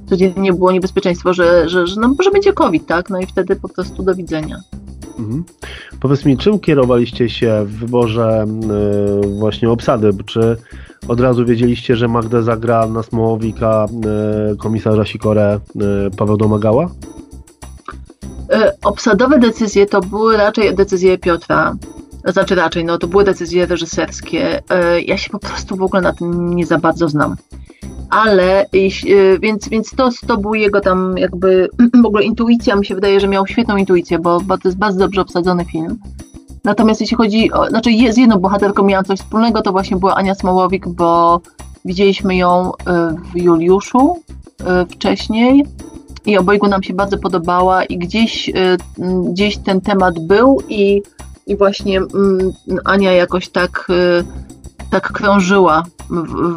codziennie 0.10 0.54
było 0.54 0.72
niebezpieczeństwo, 0.72 1.34
że, 1.34 1.70
że, 1.70 1.88
że, 1.88 2.02
no, 2.02 2.16
że 2.24 2.32
będzie 2.32 2.54
COVID, 2.54 2.86
tak? 2.86 3.10
No 3.10 3.20
i 3.20 3.26
wtedy 3.26 3.56
po 3.56 3.70
prostu 3.70 4.04
do 4.04 4.16
widzenia. 4.16 4.62
Mhm. 5.20 5.44
Powiedz 6.00 6.26
mi, 6.26 6.38
czym 6.38 6.60
kierowaliście 6.60 7.30
się 7.30 7.66
w 7.66 7.80
wyborze 7.80 8.46
y, 9.26 9.40
właśnie 9.40 9.70
obsady? 9.70 10.10
Czy 10.26 10.58
od 11.08 11.20
razu 11.20 11.46
wiedzieliście, 11.46 11.96
że 11.96 12.08
Magda 12.08 12.42
zagra 12.42 12.88
na 12.88 13.04
Smołowika 13.04 13.88
y, 14.54 14.58
komisarza 14.58 15.06
Sikorę 15.06 15.60
y, 15.76 16.16
Paweł 16.18 16.38
Domagała? 16.38 16.90
Obsadowe 18.84 19.40
decyzje 19.40 19.86
to 19.86 20.02
były 20.02 20.38
raczej 20.38 20.76
decyzje 20.76 21.18
Piotra. 21.18 21.76
Znaczy 22.26 22.56
raczej, 22.56 22.86
no 22.86 22.98
to 22.98 23.08
były 23.08 23.24
decyzje 23.24 23.66
reżyserskie. 23.66 24.62
Ja 25.06 25.18
się 25.18 25.30
po 25.30 25.40
prostu 25.40 25.76
w 25.76 25.82
ogóle 25.82 26.02
na 26.02 26.14
tym 26.14 26.56
nie 26.56 26.66
za 26.66 26.78
bardzo 26.78 27.10
znam 27.10 27.36
ale 28.10 28.66
więc, 29.40 29.70
więc 29.70 29.92
to, 29.96 30.10
to 30.28 30.38
był 30.38 30.56
jego 30.56 30.82
tam 30.82 31.18
jakby 31.18 31.70
w 32.04 32.06
ogóle 32.06 32.24
intuicja, 32.24 32.76
mi 32.76 32.86
się 32.86 32.96
wydaje, 32.96 33.20
że 33.20 33.28
miał 33.28 33.48
świetną 33.48 33.78
intuicję, 33.78 34.20
bo, 34.20 34.42
bo 34.42 34.58
to 34.58 34.68
jest 34.68 34.78
bardzo 34.78 35.00
dobrze 35.00 35.22
obsadzony 35.22 35.66
film. 35.66 35.98
Natomiast 36.66 37.02
jeśli 37.02 37.18
chodzi 37.18 37.52
o, 37.52 37.68
znaczy 37.70 37.90
z 38.12 38.18
jedną 38.18 38.38
bohaterką 38.38 38.84
miałam 38.84 39.06
coś 39.06 39.20
wspólnego, 39.20 39.62
to 39.62 39.72
właśnie 39.72 39.98
była 39.98 40.16
Ania 40.16 40.36
Smołowik, 40.36 40.88
bo 40.88 41.42
widzieliśmy 41.86 42.36
ją 42.36 42.72
y, 42.72 42.74
w 43.34 43.38
Juliuszu 43.38 44.18
y, 44.62 44.86
wcześniej 44.86 45.66
i 46.26 46.38
obojgu 46.38 46.68
nam 46.68 46.84
się 46.84 46.94
bardzo 46.94 47.18
podobała 47.18 47.84
i 47.84 47.98
gdzieś, 47.98 48.52
gdzieś 49.30 49.58
ten 49.58 49.82
temat 49.82 50.20
był 50.20 50.62
i, 50.70 51.02
i 51.48 51.58
właśnie 51.58 52.02
Ania 52.86 53.12
jakoś 53.12 53.50
tak 53.50 53.88
tak 54.92 55.12
krążyła 55.12 55.84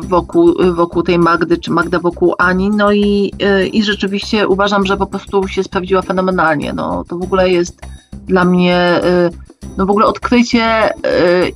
wokół, 0.02 0.54
wokół 0.74 1.02
tej 1.02 1.18
Magdy, 1.18 1.58
czy 1.58 1.70
Magda 1.70 1.98
wokół 1.98 2.34
Ani, 2.38 2.70
no 2.70 2.92
i, 2.92 3.32
y, 3.62 3.66
i 3.66 3.82
rzeczywiście 3.82 4.48
uważam, 4.48 4.86
że 4.86 4.96
po 4.96 5.06
prostu 5.06 5.48
się 5.48 5.62
sprawdziła 5.62 6.02
fenomenalnie. 6.02 6.72
No, 6.72 7.04
to 7.08 7.18
w 7.18 7.22
ogóle 7.22 7.50
jest 7.50 7.80
dla 8.26 8.44
mnie 8.44 9.00
y, 9.04 9.47
no 9.76 9.86
w 9.86 9.90
ogóle 9.90 10.06
odkrycie 10.06 10.90
y, 10.90 10.94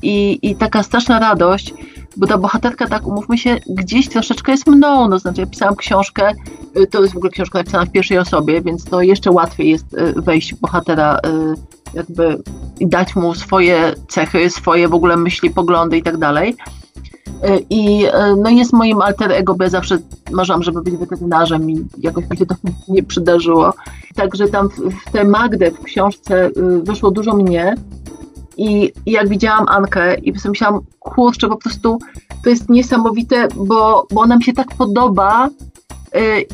i, 0.02 0.38
i 0.42 0.56
taka 0.56 0.82
straszna 0.82 1.18
radość, 1.18 1.74
bo 2.16 2.26
ta 2.26 2.38
bohaterka, 2.38 2.86
tak 2.86 3.06
umówmy 3.06 3.38
się, 3.38 3.56
gdzieś 3.68 4.08
troszeczkę 4.08 4.52
jest 4.52 4.66
mną, 4.66 5.08
no 5.08 5.18
znaczy 5.18 5.40
ja 5.40 5.46
pisałam 5.46 5.76
książkę, 5.76 6.32
to 6.90 7.02
jest 7.02 7.14
w 7.14 7.16
ogóle 7.16 7.30
książka 7.30 7.58
napisana 7.58 7.84
w 7.84 7.92
pierwszej 7.92 8.18
osobie, 8.18 8.62
więc 8.62 8.84
to 8.84 9.02
jeszcze 9.02 9.30
łatwiej 9.30 9.70
jest 9.70 9.86
wejść 10.16 10.54
w 10.54 10.60
bohatera 10.60 11.18
jakby 11.94 12.42
i 12.80 12.86
dać 12.86 13.16
mu 13.16 13.34
swoje 13.34 13.94
cechy, 14.08 14.50
swoje 14.50 14.88
w 14.88 14.94
ogóle 14.94 15.16
myśli, 15.16 15.50
poglądy 15.50 15.98
i 15.98 16.02
tak 16.02 16.16
dalej. 16.16 16.56
E, 17.42 17.58
I 17.70 18.04
e, 18.04 18.36
no 18.36 18.50
jest 18.50 18.72
moim 18.72 19.02
alter 19.02 19.32
ego, 19.32 19.54
bo 19.54 19.64
ja 19.64 19.70
zawsze 19.70 19.98
marzyłam, 20.30 20.62
żeby 20.62 20.82
być 20.82 20.96
weterynarzem 20.96 21.70
i 21.70 21.84
jakoś 21.98 22.30
mi 22.30 22.36
się 22.36 22.46
to 22.46 22.54
nie 22.88 23.02
przydarzyło. 23.02 23.74
Także 24.14 24.48
tam 24.48 24.68
w, 24.68 24.72
w 24.74 25.12
tę 25.12 25.24
Magdę 25.24 25.70
w 25.70 25.82
książce 25.82 26.46
y, 26.46 26.82
wyszło 26.82 27.10
dużo 27.10 27.34
mnie 27.34 27.74
i 28.56 28.92
jak 29.06 29.28
widziałam 29.28 29.68
Ankę 29.68 30.14
i 30.14 30.38
sobie 30.38 30.50
myślałam, 30.50 30.80
kurczę, 30.98 31.48
po 31.48 31.56
prostu 31.56 31.98
to 32.44 32.50
jest 32.50 32.68
niesamowite, 32.68 33.48
bo, 33.56 34.06
bo 34.12 34.20
ona 34.20 34.36
mi 34.36 34.44
się 34.44 34.52
tak 34.52 34.68
podoba, 34.78 35.48
Y, 35.48 35.71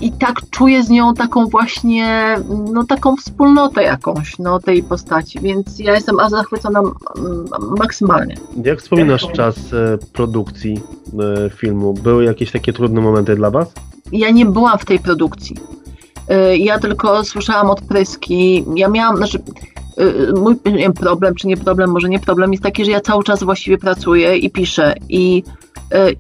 i 0.01 0.13
tak 0.13 0.41
czuję 0.51 0.83
z 0.83 0.91
nią 0.91 1.15
taką 1.15 1.47
właśnie, 1.47 2.37
no 2.73 2.85
taką 2.85 3.17
wspólnotę 3.17 3.83
jakąś, 3.83 4.39
no 4.39 4.59
tej 4.61 4.83
postaci, 4.83 5.41
więc 5.41 5.79
ja 5.79 5.95
jestem 5.95 6.21
aż 6.21 6.31
zachwycona 6.31 6.81
maksymalnie. 7.79 8.35
Jak 8.65 8.81
wspominasz 8.81 9.27
czas 9.33 9.57
e, 9.73 9.99
produkcji 10.13 10.81
e, 11.47 11.51
filmu? 11.51 11.95
Były 11.95 12.25
jakieś 12.25 12.53
takie 12.53 12.73
trudne 12.73 13.01
momenty 13.01 13.37
dla 13.37 13.51
Was? 13.51 13.73
Ja 14.13 14.31
nie 14.31 14.47
byłam 14.47 14.79
w 14.79 14.85
tej 14.85 14.99
produkcji. 14.99 15.57
E, 16.29 16.57
ja 16.57 16.79
tylko 16.79 17.25
słyszałam 17.25 17.71
odpryski. 17.71 18.65
Ja 18.75 18.89
miałam, 18.89 19.17
znaczy, 19.17 19.39
mój 20.41 20.57
wiem, 20.65 20.93
problem, 20.93 21.35
czy 21.35 21.47
nie 21.47 21.57
problem, 21.57 21.91
może 21.91 22.09
nie 22.09 22.21
problem, 22.21 22.53
jest 22.53 22.63
taki, 22.63 22.85
że 22.85 22.91
ja 22.91 23.01
cały 23.01 23.25
czas 23.25 23.43
właściwie 23.43 23.79
pracuję 23.79 24.37
i 24.37 24.51
piszę 24.51 24.95
i 25.09 25.43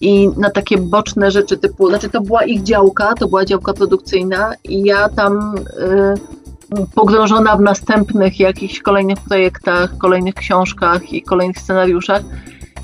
i 0.00 0.28
na 0.36 0.50
takie 0.50 0.78
boczne 0.78 1.30
rzeczy 1.30 1.56
typu, 1.56 1.88
znaczy 1.88 2.08
to 2.08 2.20
była 2.20 2.44
ich 2.44 2.62
działka, 2.62 3.14
to 3.14 3.28
była 3.28 3.44
działka 3.44 3.72
produkcyjna 3.72 4.52
i 4.64 4.84
ja 4.84 5.08
tam 5.08 5.54
y, 5.56 6.84
pogrążona 6.94 7.56
w 7.56 7.60
następnych 7.60 8.40
jakichś 8.40 8.80
kolejnych 8.80 9.18
projektach, 9.20 9.98
kolejnych 9.98 10.34
książkach 10.34 11.12
i 11.12 11.22
kolejnych 11.22 11.58
scenariuszach, 11.58 12.22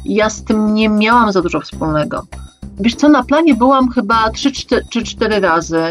ja 0.05 0.31
z 0.31 0.45
tym 0.45 0.75
nie 0.75 0.88
miałam 0.88 1.33
za 1.33 1.43
dużo 1.43 1.61
wspólnego. 1.61 2.26
Wiesz 2.81 2.95
co, 2.95 3.09
na 3.09 3.23
planie 3.23 3.55
byłam 3.55 3.91
chyba 3.91 4.31
3 4.31 4.53
czy 4.91 5.03
4 5.03 5.41
razy. 5.41 5.83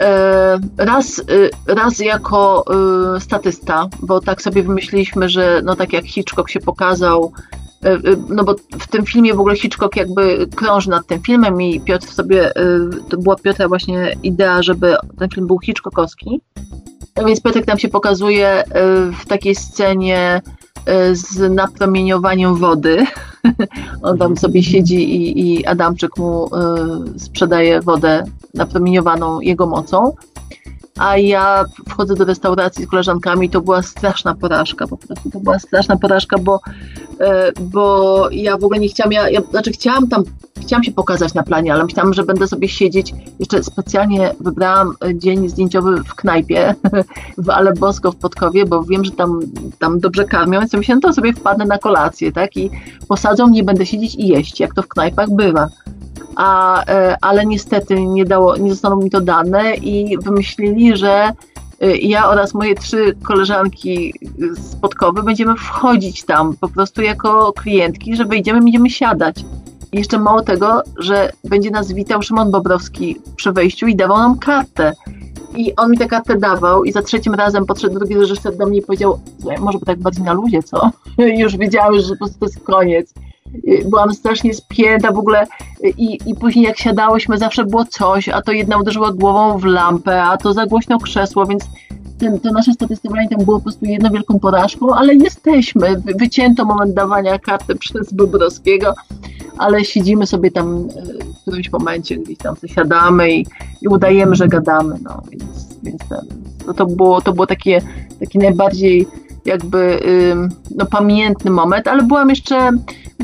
E, 0.00 0.58
raz, 0.76 1.22
raz 1.66 1.98
jako 1.98 2.64
statysta, 3.20 3.88
bo 4.02 4.20
tak 4.20 4.42
sobie 4.42 4.62
wymyśliliśmy, 4.62 5.28
że 5.28 5.60
no 5.64 5.76
tak 5.76 5.92
jak 5.92 6.04
Hitchcock 6.04 6.50
się 6.50 6.60
pokazał, 6.60 7.32
no 8.28 8.44
bo 8.44 8.54
w 8.78 8.86
tym 8.86 9.06
filmie 9.06 9.34
w 9.34 9.40
ogóle 9.40 9.56
Hitchcock 9.56 9.96
jakby 9.96 10.46
krąży 10.56 10.90
nad 10.90 11.06
tym 11.06 11.22
filmem 11.22 11.62
i 11.62 11.80
Piotr 11.80 12.06
sobie, 12.06 12.56
e, 12.56 12.62
to 13.08 13.16
była 13.16 13.36
Piotra 13.36 13.68
właśnie 13.68 14.16
idea, 14.22 14.62
żeby 14.62 14.96
ten 15.18 15.28
film 15.28 15.46
był 15.46 15.58
Hitchcockowski. 15.58 16.40
Więc 17.26 17.40
Piotrek 17.40 17.66
tam 17.66 17.78
się 17.78 17.88
pokazuje 17.88 18.64
w 19.22 19.26
takiej 19.26 19.54
scenie 19.54 20.42
z 21.12 21.54
napromieniowaniem 21.54 22.54
wody. 22.54 23.04
On 24.02 24.18
tam 24.18 24.36
sobie 24.36 24.62
siedzi 24.62 25.16
i, 25.16 25.52
i 25.52 25.66
Adamczyk 25.66 26.16
mu 26.18 26.50
sprzedaje 27.16 27.80
wodę 27.80 28.24
napromieniowaną 28.54 29.40
jego 29.40 29.66
mocą 29.66 30.12
a 30.98 31.18
ja 31.18 31.64
wchodzę 31.88 32.14
do 32.14 32.24
restauracji 32.24 32.84
z 32.84 32.88
koleżankami, 32.88 33.50
to 33.50 33.60
była 33.60 33.82
straszna 33.82 34.34
porażka, 34.34 34.86
po 34.86 34.96
prostu 34.96 35.30
to 35.30 35.40
była 35.40 35.58
straszna 35.58 35.96
porażka, 35.96 36.38
bo, 36.38 36.60
e, 36.64 37.03
bo 37.60 38.28
ja 38.30 38.56
w 38.56 38.64
ogóle 38.64 38.80
nie 38.80 38.88
chciałam, 38.88 39.12
ja, 39.12 39.30
ja, 39.30 39.40
znaczy 39.50 39.72
chciałam 39.72 40.08
tam, 40.08 40.24
chciałam 40.60 40.84
się 40.84 40.92
pokazać 40.92 41.34
na 41.34 41.42
planie, 41.42 41.74
ale 41.74 41.84
myślałam, 41.84 42.14
że 42.14 42.22
będę 42.22 42.46
sobie 42.46 42.68
siedzieć, 42.68 43.14
jeszcze 43.38 43.62
specjalnie 43.62 44.34
wybrałam 44.40 44.94
dzień 45.14 45.48
zdjęciowy 45.48 46.02
w 46.04 46.14
knajpie 46.14 46.74
w 47.38 47.50
Ale 47.50 47.72
Bosko 47.72 48.12
w 48.12 48.16
Podkowie, 48.16 48.66
bo 48.66 48.82
wiem, 48.82 49.04
że 49.04 49.10
tam, 49.10 49.40
tam 49.78 50.00
dobrze 50.00 50.24
karmią, 50.24 50.60
więc 50.60 50.72
myślałam, 50.72 51.00
to 51.00 51.12
sobie 51.12 51.32
wpadnę 51.32 51.64
na 51.64 51.78
kolację, 51.78 52.32
tak, 52.32 52.56
i 52.56 52.70
posadzą 53.08 53.46
mnie, 53.46 53.64
będę 53.64 53.86
siedzieć 53.86 54.14
i 54.14 54.28
jeść, 54.28 54.60
jak 54.60 54.74
to 54.74 54.82
w 54.82 54.88
knajpach 54.88 55.30
bywa. 55.30 55.68
A, 56.36 56.84
e, 56.84 57.16
ale 57.20 57.46
niestety 57.46 58.06
nie, 58.06 58.24
dało, 58.24 58.56
nie 58.56 58.70
zostało 58.70 58.96
mi 58.96 59.10
to 59.10 59.20
dane 59.20 59.74
i 59.74 60.18
wymyślili, 60.18 60.96
że 60.96 61.12
e, 61.12 61.32
ja 62.02 62.28
oraz 62.28 62.54
moje 62.54 62.74
trzy 62.74 63.14
koleżanki 63.22 64.14
z 64.52 64.76
Podkowy 64.76 65.22
będziemy 65.22 65.54
wchodzić 65.56 66.24
tam 66.24 66.56
po 66.60 66.68
prostu 66.68 67.02
jako 67.02 67.52
klientki, 67.52 68.16
że 68.16 68.24
wejdziemy, 68.24 68.60
będziemy 68.60 68.90
siadać. 68.90 69.44
I 69.92 69.98
jeszcze 69.98 70.18
mało 70.18 70.42
tego, 70.42 70.82
że 70.98 71.32
będzie 71.44 71.70
nas 71.70 71.92
witał 71.92 72.22
Szymon 72.22 72.50
Bobrowski 72.50 73.16
przy 73.36 73.52
wejściu 73.52 73.86
i 73.86 73.96
dawał 73.96 74.18
nam 74.18 74.38
kartę. 74.38 74.92
I 75.56 75.76
on 75.76 75.90
mi 75.90 75.98
tę 75.98 76.06
kartę 76.06 76.36
dawał 76.36 76.84
i 76.84 76.92
za 76.92 77.02
trzecim 77.02 77.34
razem 77.34 77.66
podszedł 77.66 77.94
drugi 77.94 78.14
reżyser 78.14 78.56
do 78.56 78.66
mnie 78.66 78.78
i 78.78 78.82
powiedział, 78.82 79.20
może 79.60 79.78
by 79.78 79.86
tak 79.86 79.98
bardziej 79.98 80.24
na 80.24 80.32
luzie, 80.32 80.62
co? 80.62 80.90
Już 81.42 81.56
wiedziałem, 81.56 82.00
że 82.00 82.08
po 82.08 82.16
prostu 82.16 82.38
to 82.38 82.46
jest 82.46 82.60
koniec. 82.60 83.14
Y, 83.68 83.84
byłam 83.88 84.14
strasznie 84.14 84.54
spięta 84.54 85.12
w 85.12 85.18
ogóle 85.18 85.42
y, 85.84 85.88
i, 85.88 86.30
i 86.30 86.34
później 86.34 86.64
jak 86.64 86.78
siadałyśmy 86.78 87.38
zawsze 87.38 87.64
było 87.64 87.84
coś, 87.84 88.28
a 88.28 88.42
to 88.42 88.52
jedna 88.52 88.78
uderzyła 88.78 89.12
głową 89.12 89.58
w 89.58 89.64
lampę, 89.64 90.22
a 90.22 90.36
to 90.36 90.52
za 90.52 90.66
głośno 90.66 90.98
krzesło, 90.98 91.46
więc 91.46 91.64
ten, 92.18 92.40
to 92.40 92.52
nasze 92.52 92.72
statystykowanie 92.72 93.28
tam 93.28 93.44
było 93.44 93.56
po 93.56 93.62
prostu 93.62 93.84
jedną 93.84 94.10
wielką 94.10 94.38
porażką, 94.38 94.94
ale 94.94 95.14
jesteśmy. 95.14 96.02
Wycięto 96.18 96.64
moment 96.64 96.94
dawania 96.94 97.38
karty 97.38 97.76
przez 97.76 98.12
Bobrowskiego, 98.12 98.94
ale 99.58 99.84
siedzimy 99.84 100.26
sobie 100.26 100.50
tam 100.50 100.76
y, 100.76 101.24
w 101.24 101.40
którymś 101.42 101.72
momencie, 101.72 102.16
gdzieś 102.16 102.38
tam 102.38 102.54
siadamy 102.66 103.32
i, 103.32 103.46
i 103.82 103.88
udajemy, 103.88 104.34
że 104.34 104.48
gadamy. 104.48 104.94
No, 105.02 105.22
więc, 105.30 105.44
więc 105.82 105.98
ten, 106.08 106.20
no 106.66 106.74
to, 106.74 106.86
było, 106.86 107.20
to 107.20 107.32
było 107.32 107.46
takie, 107.46 107.80
takie 108.20 108.38
najbardziej 108.38 109.06
jakby 109.44 110.00
no, 110.76 110.86
pamiętny 110.86 111.50
moment, 111.50 111.88
ale 111.88 112.02
byłam 112.02 112.30
jeszcze, 112.30 112.70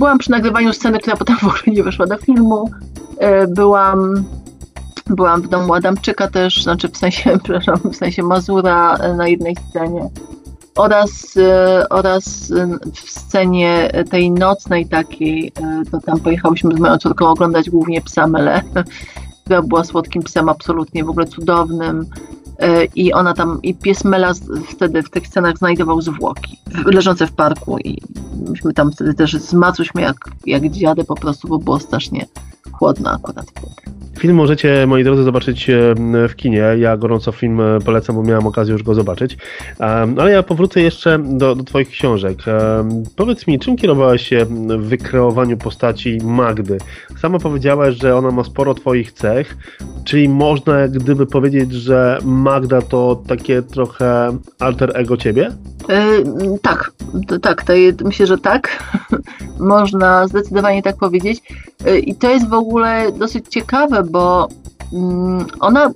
byłam 0.01 0.19
przy 0.19 0.31
nagrywaniu 0.31 0.73
sceny, 0.73 0.99
która 0.99 1.17
potem 1.17 1.37
w 1.37 1.45
ogóle 1.45 1.63
nie 1.67 1.83
weszła 1.83 2.07
do 2.07 2.17
filmu. 2.17 2.71
Byłam 3.49 4.25
Byłam 5.07 5.43
w 5.43 5.49
domu 5.49 5.75
Adamczyka 5.75 6.29
też, 6.29 6.63
znaczy 6.63 6.89
w 6.89 6.97
sensie, 6.97 7.31
przepraszam, 7.45 7.77
w 7.93 7.97
sensie 7.97 8.23
Mazura 8.23 8.99
na 9.17 9.29
jednej 9.29 9.57
scenie. 9.57 10.09
Oraz, 10.77 11.37
e, 11.37 11.89
oraz 11.89 12.53
w 12.95 13.11
scenie 13.11 13.91
tej 14.11 14.31
nocnej 14.31 14.87
takiej, 14.87 15.53
e, 15.63 15.83
to 15.91 16.01
tam 16.01 16.21
pojechałyśmy 16.21 16.77
z 16.77 16.81
moją 16.81 16.99
córką 16.99 17.29
oglądać 17.29 17.71
głównie 17.71 18.01
psa 18.01 18.27
Mele, 18.27 18.63
która 19.45 19.63
była 19.63 19.85
słodkim 19.85 20.23
psem, 20.23 20.49
absolutnie 20.49 21.05
w 21.05 21.11
ogóle 21.11 21.27
cudownym. 21.27 22.07
E, 22.61 22.85
I 22.85 23.13
ona 23.13 23.35
tam, 23.35 23.59
i 23.63 23.75
pies 23.75 24.05
Mela 24.05 24.33
wtedy 24.69 25.03
w 25.03 25.11
tych 25.11 25.27
scenach 25.27 25.59
znajdował 25.59 26.01
zwłoki 26.01 26.59
leżące 26.85 27.27
w 27.27 27.33
parku 27.33 27.79
i 27.79 28.03
myśmy 28.49 28.73
tam 28.73 28.93
wtedy 28.93 29.15
też 29.15 29.33
zmacłyśmy 29.33 30.03
jak, 30.03 30.17
jak 30.47 30.71
dziady 30.71 31.05
po 31.05 31.15
prostu, 31.15 31.49
bo 31.49 31.59
było 31.59 31.81
strasznie 31.81 32.27
chłodno 32.73 33.11
akurat 33.11 33.47
wtedy. 33.51 34.00
Film 34.21 34.37
możecie, 34.37 34.87
moi 34.87 35.05
drodzy, 35.05 35.23
zobaczyć 35.23 35.71
e, 35.71 35.95
w 36.29 36.37
kinie. 36.37 36.63
Ja 36.79 36.97
gorąco 36.97 37.33
film 37.33 37.61
e, 37.61 37.79
polecam, 37.85 38.17
bo 38.17 38.23
miałem 38.23 38.47
okazję 38.47 38.73
już 38.73 38.83
go 38.83 38.95
zobaczyć. 38.95 39.37
Ale 40.17 40.31
ja 40.31 40.43
powrócę 40.43 40.81
jeszcze 40.81 41.19
do, 41.19 41.55
do 41.55 41.65
Twoich 41.65 41.89
książek. 41.89 42.39
Powiedz 43.17 43.47
mi, 43.47 43.59
czym 43.59 43.77
kierowałeś 43.77 44.29
się 44.29 44.45
w 44.45 44.89
wykreowaniu 44.89 45.57
postaci 45.57 46.19
Magdy? 46.25 46.79
Sama 47.19 47.39
powiedziałaś, 47.39 47.97
że 47.97 48.17
ona 48.17 48.31
ma 48.31 48.45
sporo 48.45 48.75
Twoich 48.75 49.13
cech, 49.13 49.57
czyli 50.05 50.29
można 50.29 50.89
gdyby 50.89 51.27
powiedzieć, 51.27 51.73
że 51.73 52.19
Magda 52.25 52.83
to 52.83 53.23
takie 53.29 53.63
trochę 53.63 54.37
alter 54.59 54.93
ego 54.95 55.17
Ciebie? 55.17 55.51
Yy, 55.89 56.59
tak, 56.63 56.93
tak, 57.43 57.65
to, 57.65 57.73
myślę, 58.05 58.27
że 58.27 58.39
tak. 58.39 58.85
można 59.59 60.29
zdecydowanie 60.29 60.83
tak 60.83 60.97
powiedzieć. 60.97 61.43
Yy, 61.85 61.99
I 61.99 62.15
to 62.15 62.31
jest 62.31 62.49
w 62.49 62.55
ogóle 62.55 63.13
dosyć 63.13 63.49
ciekawe, 63.49 64.03
bo 64.03 64.49
mm, 64.93 65.47
ona 65.61 65.91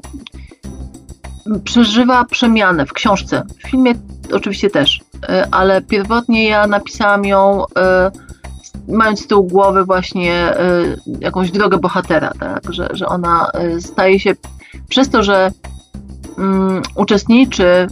przeżywa 1.64 2.24
przemianę 2.24 2.86
w 2.86 2.92
książce. 2.92 3.42
W 3.64 3.70
filmie 3.70 3.94
oczywiście 4.32 4.70
też, 4.70 4.98
y, 4.98 5.50
ale 5.50 5.82
pierwotnie 5.82 6.44
ja 6.44 6.66
napisałam 6.66 7.24
ją 7.24 7.64
y, 7.64 8.92
mając 8.92 9.20
z 9.20 9.26
tyłu 9.26 9.44
głowy 9.44 9.84
właśnie 9.84 10.58
y, 10.60 10.96
jakąś 11.20 11.50
drogę 11.50 11.78
bohatera, 11.78 12.32
tak? 12.40 12.72
że, 12.72 12.88
że 12.92 13.06
ona 13.06 13.50
staje 13.80 14.20
się 14.20 14.34
przez 14.88 15.08
to, 15.08 15.22
że 15.22 15.50
um, 16.38 16.82
uczestniczy 16.94 17.86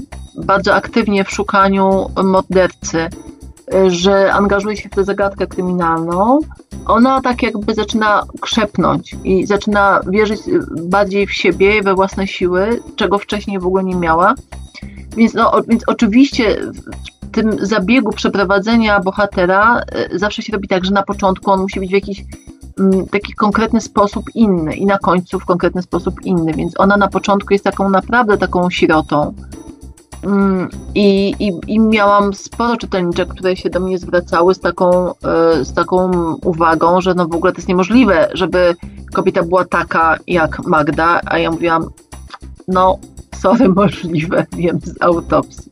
bardzo 0.45 0.75
aktywnie 0.75 1.25
w 1.25 1.31
szukaniu 1.31 2.07
mordercy, 2.25 3.09
że 3.89 4.33
angażuje 4.33 4.77
się 4.77 4.89
w 4.89 4.93
tę 4.93 5.05
zagadkę 5.05 5.47
kryminalną, 5.47 6.39
ona 6.87 7.21
tak 7.21 7.43
jakby 7.43 7.75
zaczyna 7.75 8.23
krzepnąć 8.41 9.17
i 9.25 9.47
zaczyna 9.47 10.01
wierzyć 10.09 10.41
bardziej 10.83 11.27
w 11.27 11.33
siebie 11.33 11.79
i 11.79 11.83
we 11.83 11.95
własne 11.95 12.27
siły, 12.27 12.81
czego 12.97 13.19
wcześniej 13.19 13.59
w 13.59 13.67
ogóle 13.67 13.85
nie 13.85 13.95
miała. 13.95 14.35
Więc, 15.17 15.35
no, 15.35 15.53
więc 15.69 15.83
oczywiście 15.87 16.57
w 17.23 17.31
tym 17.33 17.67
zabiegu 17.67 18.13
przeprowadzenia 18.13 19.01
bohatera 19.01 19.81
e, 19.81 20.19
zawsze 20.19 20.43
się 20.43 20.53
robi 20.53 20.69
tak, 20.69 20.85
że 20.85 20.91
na 20.91 21.03
początku 21.03 21.51
on 21.51 21.61
musi 21.61 21.81
być 21.81 21.91
w 21.91 21.95
jakiś 21.95 22.25
mm, 22.79 23.07
taki 23.07 23.33
konkretny 23.33 23.81
sposób 23.81 24.25
inny 24.35 24.75
i 24.75 24.87
na 24.87 24.99
końcu 24.99 25.41
w 25.41 25.45
konkretny 25.45 25.83
sposób 25.83 26.15
inny, 26.25 26.53
więc 26.53 26.81
ona 26.81 26.97
na 26.97 27.09
początku 27.09 27.53
jest 27.53 27.65
taką 27.65 27.91
naprawdę 27.91 28.39
taką 28.39 28.71
sirotą, 28.71 29.35
Mm, 29.35 29.72
I, 30.95 31.35
i, 31.39 31.53
I 31.67 31.81
miałam 31.81 32.35
sporo 32.35 32.77
czytelniczek, 32.77 33.29
które 33.29 33.57
się 33.57 33.71
do 33.71 33.81
mnie 33.81 33.99
zwracały 33.99 34.55
z 34.55 34.61
taką, 34.61 35.09
e, 35.09 35.65
z 35.65 35.73
taką 35.73 36.11
uwagą, 36.45 37.01
że 37.01 37.15
no 37.15 37.29
w 37.29 37.35
ogóle 37.35 37.53
to 37.53 37.59
jest 37.59 37.69
niemożliwe, 37.69 38.29
żeby 38.35 38.75
kobieta 39.13 39.43
była 39.43 39.65
taka 39.65 40.19
jak 40.27 40.67
Magda, 40.67 41.21
a 41.25 41.39
ja 41.39 41.51
mówiłam, 41.51 41.91
no 42.69 42.99
sorry, 43.35 43.69
możliwe, 43.83 44.47
wiem 44.57 44.81
z 44.81 45.03
autopsji. 45.03 45.71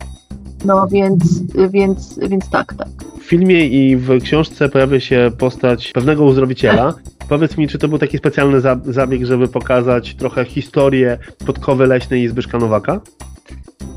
No 0.65 0.87
więc, 0.89 1.43
więc, 1.71 2.19
więc 2.29 2.51
tak, 2.51 2.75
tak. 2.75 2.89
W 3.21 3.23
filmie 3.23 3.67
i 3.67 3.97
w 3.97 4.21
książce 4.23 4.69
pojawia 4.69 5.01
się 5.01 5.31
postać 5.39 5.93
pewnego 5.93 6.25
uzdrowiciela. 6.25 6.95
Powiedz 7.29 7.57
mi, 7.57 7.69
czy 7.69 7.79
to 7.79 7.89
był 7.89 7.99
taki 7.99 8.19
specjalny 8.19 8.61
zabieg, 8.85 9.25
żeby 9.25 9.49
pokazać 9.49 10.15
trochę 10.15 10.45
historię 10.45 11.19
podkowy 11.47 11.87
leśnej 11.87 12.23
i 12.23 12.29
Zbyszka 12.29 12.59
Nowaka? 12.59 13.01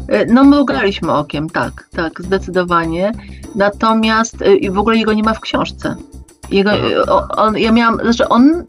E, 0.08 0.26
no 0.26 0.44
mrugaliśmy 0.44 1.12
okiem, 1.12 1.50
tak, 1.50 1.90
tak, 1.92 2.22
zdecydowanie. 2.22 3.12
Natomiast 3.56 4.42
e, 4.42 4.72
w 4.72 4.78
ogóle 4.78 4.98
jego 4.98 5.14
nie 5.14 5.24
ma 5.24 5.34
w 5.34 5.40
książce. 5.40 5.96
Jego, 6.50 6.72
e, 6.72 7.06
on, 7.30 7.58
ja 7.58 7.72
miałam, 7.72 7.96
znaczy 7.96 8.30
on, 8.30 8.64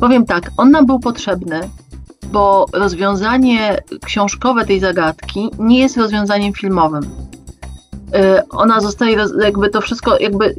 powiem 0.00 0.26
tak, 0.26 0.50
on 0.56 0.70
nam 0.70 0.86
był 0.86 1.00
potrzebny, 1.00 1.60
bo 2.32 2.66
rozwiązanie 2.72 3.78
książkowe 4.04 4.64
tej 4.66 4.80
zagadki 4.80 5.50
nie 5.58 5.78
jest 5.78 5.96
rozwiązaniem 5.96 6.52
filmowym. 6.52 7.02
Ona 8.50 8.80
zostaje, 8.80 9.16
jakby 9.42 9.70
to 9.70 9.80
wszystko, 9.80 10.18
jakby 10.18 10.54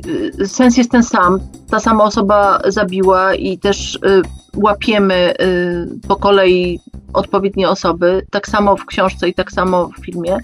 sens 0.45 0.77
jest 0.77 0.91
ten 0.91 1.03
sam. 1.03 1.39
Ta 1.69 1.79
sama 1.79 2.03
osoba 2.03 2.59
zabiła 2.67 3.35
i 3.35 3.57
też 3.57 3.99
łapiemy 4.55 5.33
po 6.07 6.15
kolei 6.15 6.79
odpowiednie 7.13 7.69
osoby, 7.69 8.25
tak 8.31 8.47
samo 8.47 8.77
w 8.77 8.85
książce 8.85 9.29
i 9.29 9.33
tak 9.33 9.51
samo 9.51 9.87
w 9.87 10.05
filmie, 10.05 10.37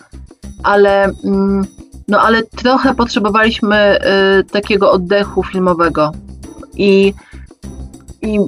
ale, 0.63 1.04
mm, 1.24 1.65
no, 2.08 2.22
ale 2.22 2.43
trochę 2.43 2.95
potrzebowaliśmy 2.95 4.00
y, 4.39 4.43
takiego 4.43 4.91
oddechu 4.91 5.43
filmowego. 5.43 6.12
I, 6.76 7.13
i 8.22 8.39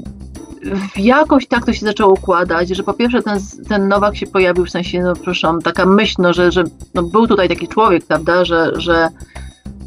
jakoś 0.96 1.48
tak 1.48 1.66
to 1.66 1.74
się 1.74 1.86
zaczęło 1.86 2.14
układać, 2.14 2.70
że 2.70 2.84
po 2.84 2.94
pierwsze 2.94 3.22
ten, 3.22 3.40
ten 3.70 3.88
Nowak 3.88 4.18
się 4.18 4.28
pojawił, 4.28 4.66
w 4.66 4.70
sensie, 4.70 5.02
no 5.04 5.14
proszę, 5.16 5.58
taka 5.64 5.86
myśl, 5.86 6.16
no, 6.20 6.34
że, 6.34 6.52
że 6.52 6.64
no, 6.94 7.04
był 7.04 7.28
tutaj 7.28 7.50
taki 7.50 7.68
człowiek, 7.68 8.06
prawda, 8.06 8.46
że, 8.46 8.72
że, 8.76 9.10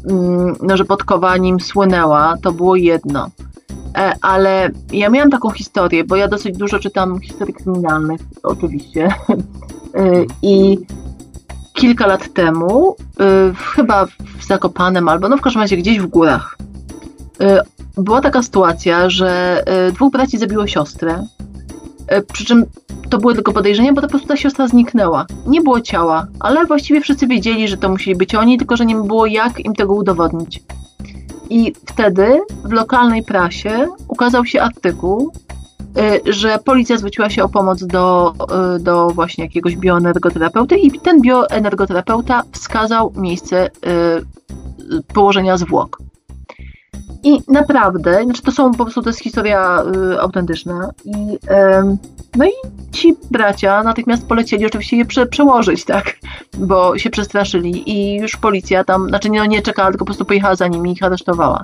mm, 0.09 0.55
no, 0.61 0.77
że 0.77 0.85
podkowa 0.85 1.37
nim 1.37 1.59
słynęła, 1.59 2.35
to 2.41 2.51
było 2.51 2.75
jedno. 2.75 3.29
E, 3.97 4.13
ale 4.21 4.69
ja 4.91 5.09
miałam 5.09 5.29
taką 5.29 5.49
historię, 5.49 6.03
bo 6.03 6.15
ja 6.15 6.27
dosyć 6.27 6.57
dużo 6.57 6.79
czytam 6.79 7.19
historii 7.19 7.53
kryminalnych, 7.53 8.21
oczywiście. 8.43 9.07
E, 9.95 10.25
I 10.41 10.77
kilka 11.73 12.07
lat 12.07 12.33
temu, 12.33 12.95
e, 13.19 13.53
chyba 13.75 14.05
w 14.39 14.45
Zakopanem 14.47 15.09
albo 15.09 15.29
no 15.29 15.37
w 15.37 15.41
każdym 15.41 15.61
razie 15.61 15.77
gdzieś 15.77 15.99
w 15.99 16.07
górach, 16.07 16.54
była 17.97 18.21
taka 18.21 18.43
sytuacja, 18.43 19.09
że 19.09 19.63
dwóch 19.93 20.11
braci 20.11 20.37
zabiło 20.37 20.67
siostrę. 20.67 21.27
Przy 22.33 22.45
czym 22.45 22.65
to 23.09 23.17
były 23.17 23.35
tylko 23.35 23.53
podejrzenia, 23.53 23.93
bo 23.93 24.01
po 24.01 24.07
prostu 24.07 24.27
ta 24.27 24.35
siostra 24.35 24.67
zniknęła. 24.67 25.25
Nie 25.47 25.61
było 25.61 25.81
ciała, 25.81 26.27
ale 26.39 26.65
właściwie 26.65 27.01
wszyscy 27.01 27.27
wiedzieli, 27.27 27.67
że 27.67 27.77
to 27.77 27.89
musieli 27.89 28.17
być 28.17 28.35
oni, 28.35 28.57
tylko 28.57 28.77
że 28.77 28.85
nie 28.85 28.95
było 28.95 29.25
jak 29.25 29.59
im 29.59 29.75
tego 29.75 29.93
udowodnić. 29.93 30.63
I 31.49 31.73
wtedy 31.85 32.41
w 32.63 32.71
lokalnej 32.71 33.23
prasie 33.23 33.87
ukazał 34.07 34.45
się 34.45 34.61
artykuł, 34.61 35.31
y, 36.27 36.33
że 36.33 36.59
policja 36.65 36.97
zwróciła 36.97 37.29
się 37.29 37.43
o 37.43 37.49
pomoc 37.49 37.85
do, 37.85 38.33
y, 38.75 38.79
do 38.79 39.07
właśnie 39.07 39.43
jakiegoś 39.43 39.75
bioenergoterapeuty 39.77 40.77
i 40.77 40.99
ten 40.99 41.21
bioenergoterapeuta 41.21 42.43
wskazał 42.51 43.13
miejsce 43.15 43.67
y, 43.67 43.71
położenia 45.13 45.57
zwłok. 45.57 45.97
I 47.25 47.41
naprawdę, 47.47 48.23
znaczy 48.23 48.41
to 48.41 48.51
są 48.51 48.71
po 48.71 48.83
prostu, 48.83 49.01
to 49.01 49.09
jest 49.09 49.19
historia 49.19 49.83
y, 50.13 50.21
autentyczna. 50.21 50.89
I, 51.05 51.11
y, 51.11 51.97
no 52.35 52.45
i 52.45 52.51
ci 52.91 53.15
bracia 53.31 53.83
natychmiast 53.83 54.27
polecieli 54.27 54.65
oczywiście 54.65 54.97
je 54.97 55.05
prze, 55.05 55.25
przełożyć, 55.25 55.85
tak, 55.85 56.15
bo 56.57 56.97
się 56.97 57.09
przestraszyli 57.09 57.89
i 57.89 58.15
już 58.15 58.37
policja 58.37 58.83
tam, 58.83 59.09
znaczy 59.09 59.29
nie, 59.29 59.47
nie 59.47 59.61
czekała, 59.61 59.89
tylko 59.89 60.05
po 60.05 60.05
prostu 60.05 60.25
pojechała 60.25 60.55
za 60.55 60.67
nimi 60.67 60.89
i 60.89 60.93
ich 60.93 61.03
aresztowała. 61.03 61.61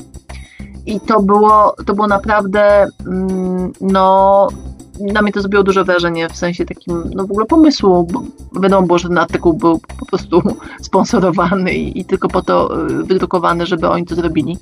I 0.86 1.00
to 1.00 1.22
było, 1.22 1.76
to 1.86 1.94
było 1.94 2.08
naprawdę, 2.08 2.88
mm, 3.08 3.74
no, 3.82 4.48
na 5.00 5.22
mnie 5.22 5.32
to 5.32 5.42
zrobiło 5.42 5.64
duże 5.64 5.84
wrażenie 5.84 6.30
w 6.30 6.38
sensie 6.38 6.66
takim, 6.66 7.04
no 7.16 7.28
w 7.28 7.32
ogóle 7.32 7.46
pomysłu, 7.46 8.08
wiadomo 8.62 8.88
było, 8.88 9.00
że 9.00 9.08
ten 9.08 9.18
artykuł 9.18 9.54
był 9.54 9.80
po 10.00 10.06
prostu 10.06 10.42
sponsorowany 10.82 11.74
i, 11.74 12.00
i 12.00 12.06
tylko 12.06 12.28
po 12.28 12.42
to 12.42 12.88
y, 12.90 13.04
wydrukowany, 13.04 13.66
żeby 13.66 13.90
oni 13.90 14.06
to 14.06 14.16
zrobili 14.16 14.58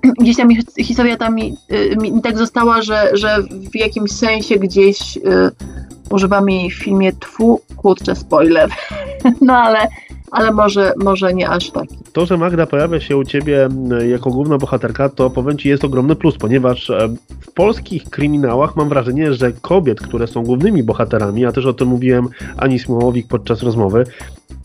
gdzieś 0.20 0.36
tam 0.36 0.48
historia 0.78 1.16
tam 1.16 1.34
mi, 1.34 1.56
y, 1.72 1.96
mi, 1.96 2.22
tak 2.22 2.38
została, 2.38 2.82
że, 2.82 3.10
że 3.12 3.42
w 3.72 3.76
jakimś 3.76 4.12
sensie 4.12 4.58
gdzieś 4.58 5.16
y, 5.16 5.20
używam 6.10 6.50
jej 6.50 6.70
w 6.70 6.74
filmie 6.74 7.12
twu, 7.12 7.60
kurczę, 7.76 8.16
spoiler. 8.16 8.70
no 9.40 9.52
ale, 9.52 9.88
ale 10.30 10.52
może, 10.52 10.92
może 10.96 11.34
nie 11.34 11.48
aż 11.48 11.70
taki. 11.70 11.96
To, 12.12 12.26
że 12.26 12.36
Magda 12.36 12.66
pojawia 12.66 13.00
się 13.00 13.16
u 13.16 13.24
ciebie 13.24 13.68
jako 14.08 14.30
główna 14.30 14.58
bohaterka, 14.58 15.08
to 15.08 15.30
powiem 15.30 15.58
ci 15.58 15.68
jest 15.68 15.84
ogromny 15.84 16.16
plus, 16.16 16.36
ponieważ 16.38 16.90
e, 16.90 17.08
w 17.40 17.52
polskich 17.52 18.04
kryminałach 18.04 18.76
mam 18.76 18.88
wrażenie, 18.88 19.34
że 19.34 19.52
kobiet, 19.52 20.00
które 20.00 20.26
są 20.26 20.42
głównymi 20.42 20.82
bohaterami, 20.82 21.40
ja 21.40 21.52
też 21.52 21.66
o 21.66 21.72
tym 21.72 21.88
mówiłem 21.88 22.28
Ani 22.56 22.78
Smołowik 22.78 23.28
podczas 23.28 23.62
rozmowy, 23.62 24.04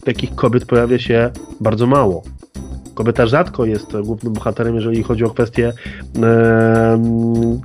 takich 0.06 0.36
kobiet 0.36 0.66
pojawia 0.66 1.00
się 1.00 1.32
bardzo 1.60 1.88
mało. 1.88 2.24
Kobieta 2.98 3.28
rzadko 3.28 3.66
jest 3.66 3.98
głównym 4.02 4.34
bohaterem, 4.34 4.76
jeżeli 4.76 5.04
chodzi 5.04 5.24
o 5.24 5.30
kwestię 5.30 5.74
e, 6.24 7.02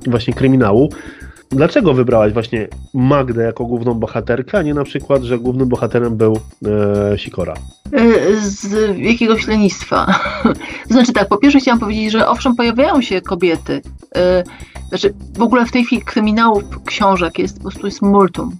właśnie 0.07 0.33
kryminału. 0.33 0.89
Dlaczego 1.49 1.93
wybrałaś 1.93 2.33
właśnie 2.33 2.67
Magdę 2.93 3.43
jako 3.43 3.65
główną 3.65 3.93
bohaterkę, 3.93 4.57
a 4.57 4.61
nie 4.61 4.73
na 4.73 4.83
przykład, 4.83 5.23
że 5.23 5.39
głównym 5.39 5.69
bohaterem 5.69 6.17
był 6.17 6.39
e, 7.13 7.17
Sikora? 7.17 7.53
E, 7.93 8.35
z 8.35 8.97
jakiegoś 8.97 9.47
lenistwa. 9.47 10.19
znaczy 10.89 11.13
tak, 11.13 11.27
po 11.27 11.37
pierwsze 11.37 11.59
chciałam 11.59 11.79
powiedzieć, 11.79 12.11
że 12.11 12.27
owszem, 12.27 12.55
pojawiają 12.55 13.01
się 13.01 13.21
kobiety. 13.21 13.81
E, 14.15 14.43
znaczy 14.89 15.13
w 15.37 15.41
ogóle 15.41 15.65
w 15.65 15.71
tej 15.71 15.85
chwili 15.85 16.01
kryminałów, 16.01 16.63
książek 16.85 17.39
jest 17.39 17.57
po 17.57 17.61
prostu 17.61 17.85
jest 17.85 18.01
multum. 18.01 18.55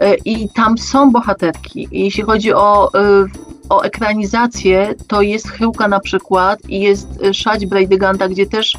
E, 0.00 0.14
I 0.24 0.48
tam 0.48 0.78
są 0.78 1.12
bohaterki. 1.12 1.88
I 1.90 2.04
jeśli 2.04 2.22
chodzi 2.22 2.52
o, 2.52 2.90
o 3.72 3.84
ekranizację, 3.84 4.94
to 5.06 5.22
jest 5.22 5.48
Chyłka 5.48 5.88
na 5.88 6.00
przykład 6.00 6.58
i 6.68 6.80
jest 6.80 7.08
Szać 7.32 7.66
Braidyganta, 7.66 8.28
gdzie 8.28 8.46
też, 8.46 8.78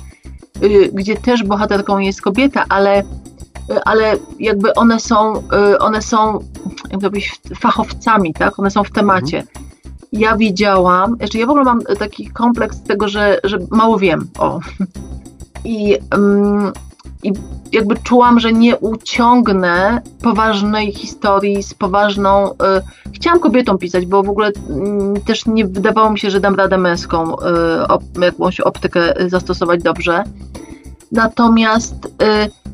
gdzie 0.94 1.16
też 1.16 1.44
bohaterką 1.44 1.98
jest 1.98 2.22
kobieta, 2.22 2.66
ale 2.70 3.04
ale 3.86 4.18
jakby 4.40 4.74
one 4.74 5.00
są, 5.00 5.38
y, 5.74 5.80
one 5.80 6.02
są 6.02 6.40
jakby 6.92 7.20
fachowcami, 7.60 8.34
tak? 8.34 8.60
One 8.60 8.72
są 8.72 8.84
w 8.84 8.92
temacie. 8.92 9.40
Mhm. 9.40 9.66
Ja 10.12 10.38
wiedziałam, 10.38 11.16
znaczy 11.16 11.38
ja 11.38 11.46
w 11.46 11.50
ogóle 11.50 11.66
mam 11.66 11.82
taki 11.82 12.28
kompleks 12.28 12.82
tego, 12.82 13.08
że, 13.08 13.40
że 13.44 13.58
mało 13.72 14.00
wiem, 14.00 14.28
o. 14.38 14.60
I, 15.66 15.98
um, 16.12 16.72
I 17.24 17.34
jakby 17.72 17.96
czułam, 17.96 18.40
że 18.40 18.54
nie 18.54 18.78
uciągnę 18.78 20.02
poważnej 20.22 20.92
historii 20.92 21.64
z 21.64 21.74
poważną. 21.74 22.52
Y, 22.52 22.56
chciałam 23.14 23.40
kobietom 23.40 23.78
pisać, 23.78 24.06
bo 24.06 24.24
w 24.24 24.30
ogóle 24.30 24.50
y, 24.50 24.54
też 25.26 25.46
nie 25.46 25.66
wydawało 25.66 26.10
mi 26.10 26.20
się, 26.20 26.32
że 26.32 26.40
dam 26.40 26.56
radę 26.56 26.78
męską 26.78 27.34
y, 27.34 27.88
op, 27.88 28.04
jakąś 28.22 28.60
optykę 28.60 29.14
zastosować 29.28 29.84
dobrze. 29.84 30.24
Natomiast 31.12 32.06
y, 32.06 32.10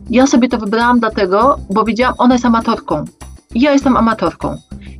ja 0.09 0.27
sobie 0.27 0.49
to 0.49 0.57
wybrałam 0.57 0.99
dlatego, 0.99 1.59
bo 1.69 1.83
wiedziałam, 1.83 2.15
ona 2.17 2.35
jest 2.35 2.45
amatorką. 2.45 3.05
Ja 3.55 3.71
jestem 3.71 3.97
amatorką. 3.97 4.57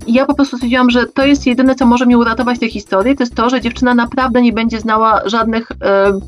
I 0.07 0.13
ja 0.13 0.25
po 0.25 0.33
prostu 0.33 0.57
stwierdziłam, 0.57 0.89
że 0.89 1.05
to 1.05 1.25
jest 1.25 1.45
jedyne, 1.45 1.75
co 1.75 1.85
może 1.85 2.05
mi 2.05 2.15
uratować 2.15 2.59
tę 2.59 2.69
historię, 2.69 3.15
to 3.15 3.23
jest 3.23 3.35
to, 3.35 3.49
że 3.49 3.61
dziewczyna 3.61 3.95
naprawdę 3.95 4.41
nie 4.41 4.53
będzie 4.53 4.79
znała 4.79 5.21
żadnych 5.25 5.71
yy, 5.71 6.19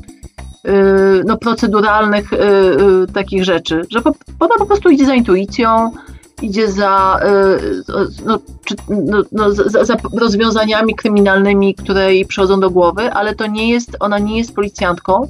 no, 1.24 1.36
proceduralnych 1.36 2.32
yy, 2.32 3.06
takich 3.14 3.44
rzeczy. 3.44 3.82
Że 3.90 4.00
ona 4.40 4.54
po 4.58 4.66
prostu 4.66 4.90
idzie 4.90 5.06
za 5.06 5.14
intuicją, 5.14 5.90
idzie 6.42 6.70
za, 6.72 7.20
no, 8.26 8.38
czy, 8.64 8.74
no, 8.88 9.22
no, 9.32 9.52
za, 9.52 9.84
za, 9.84 9.96
rozwiązaniami 10.20 10.94
kryminalnymi, 10.94 11.74
które 11.74 12.14
jej 12.14 12.26
przychodzą 12.26 12.60
do 12.60 12.70
głowy, 12.70 13.12
ale 13.12 13.34
to 13.34 13.46
nie 13.46 13.70
jest, 13.70 13.96
ona 14.00 14.18
nie 14.18 14.38
jest 14.38 14.54
policjantką 14.54 15.28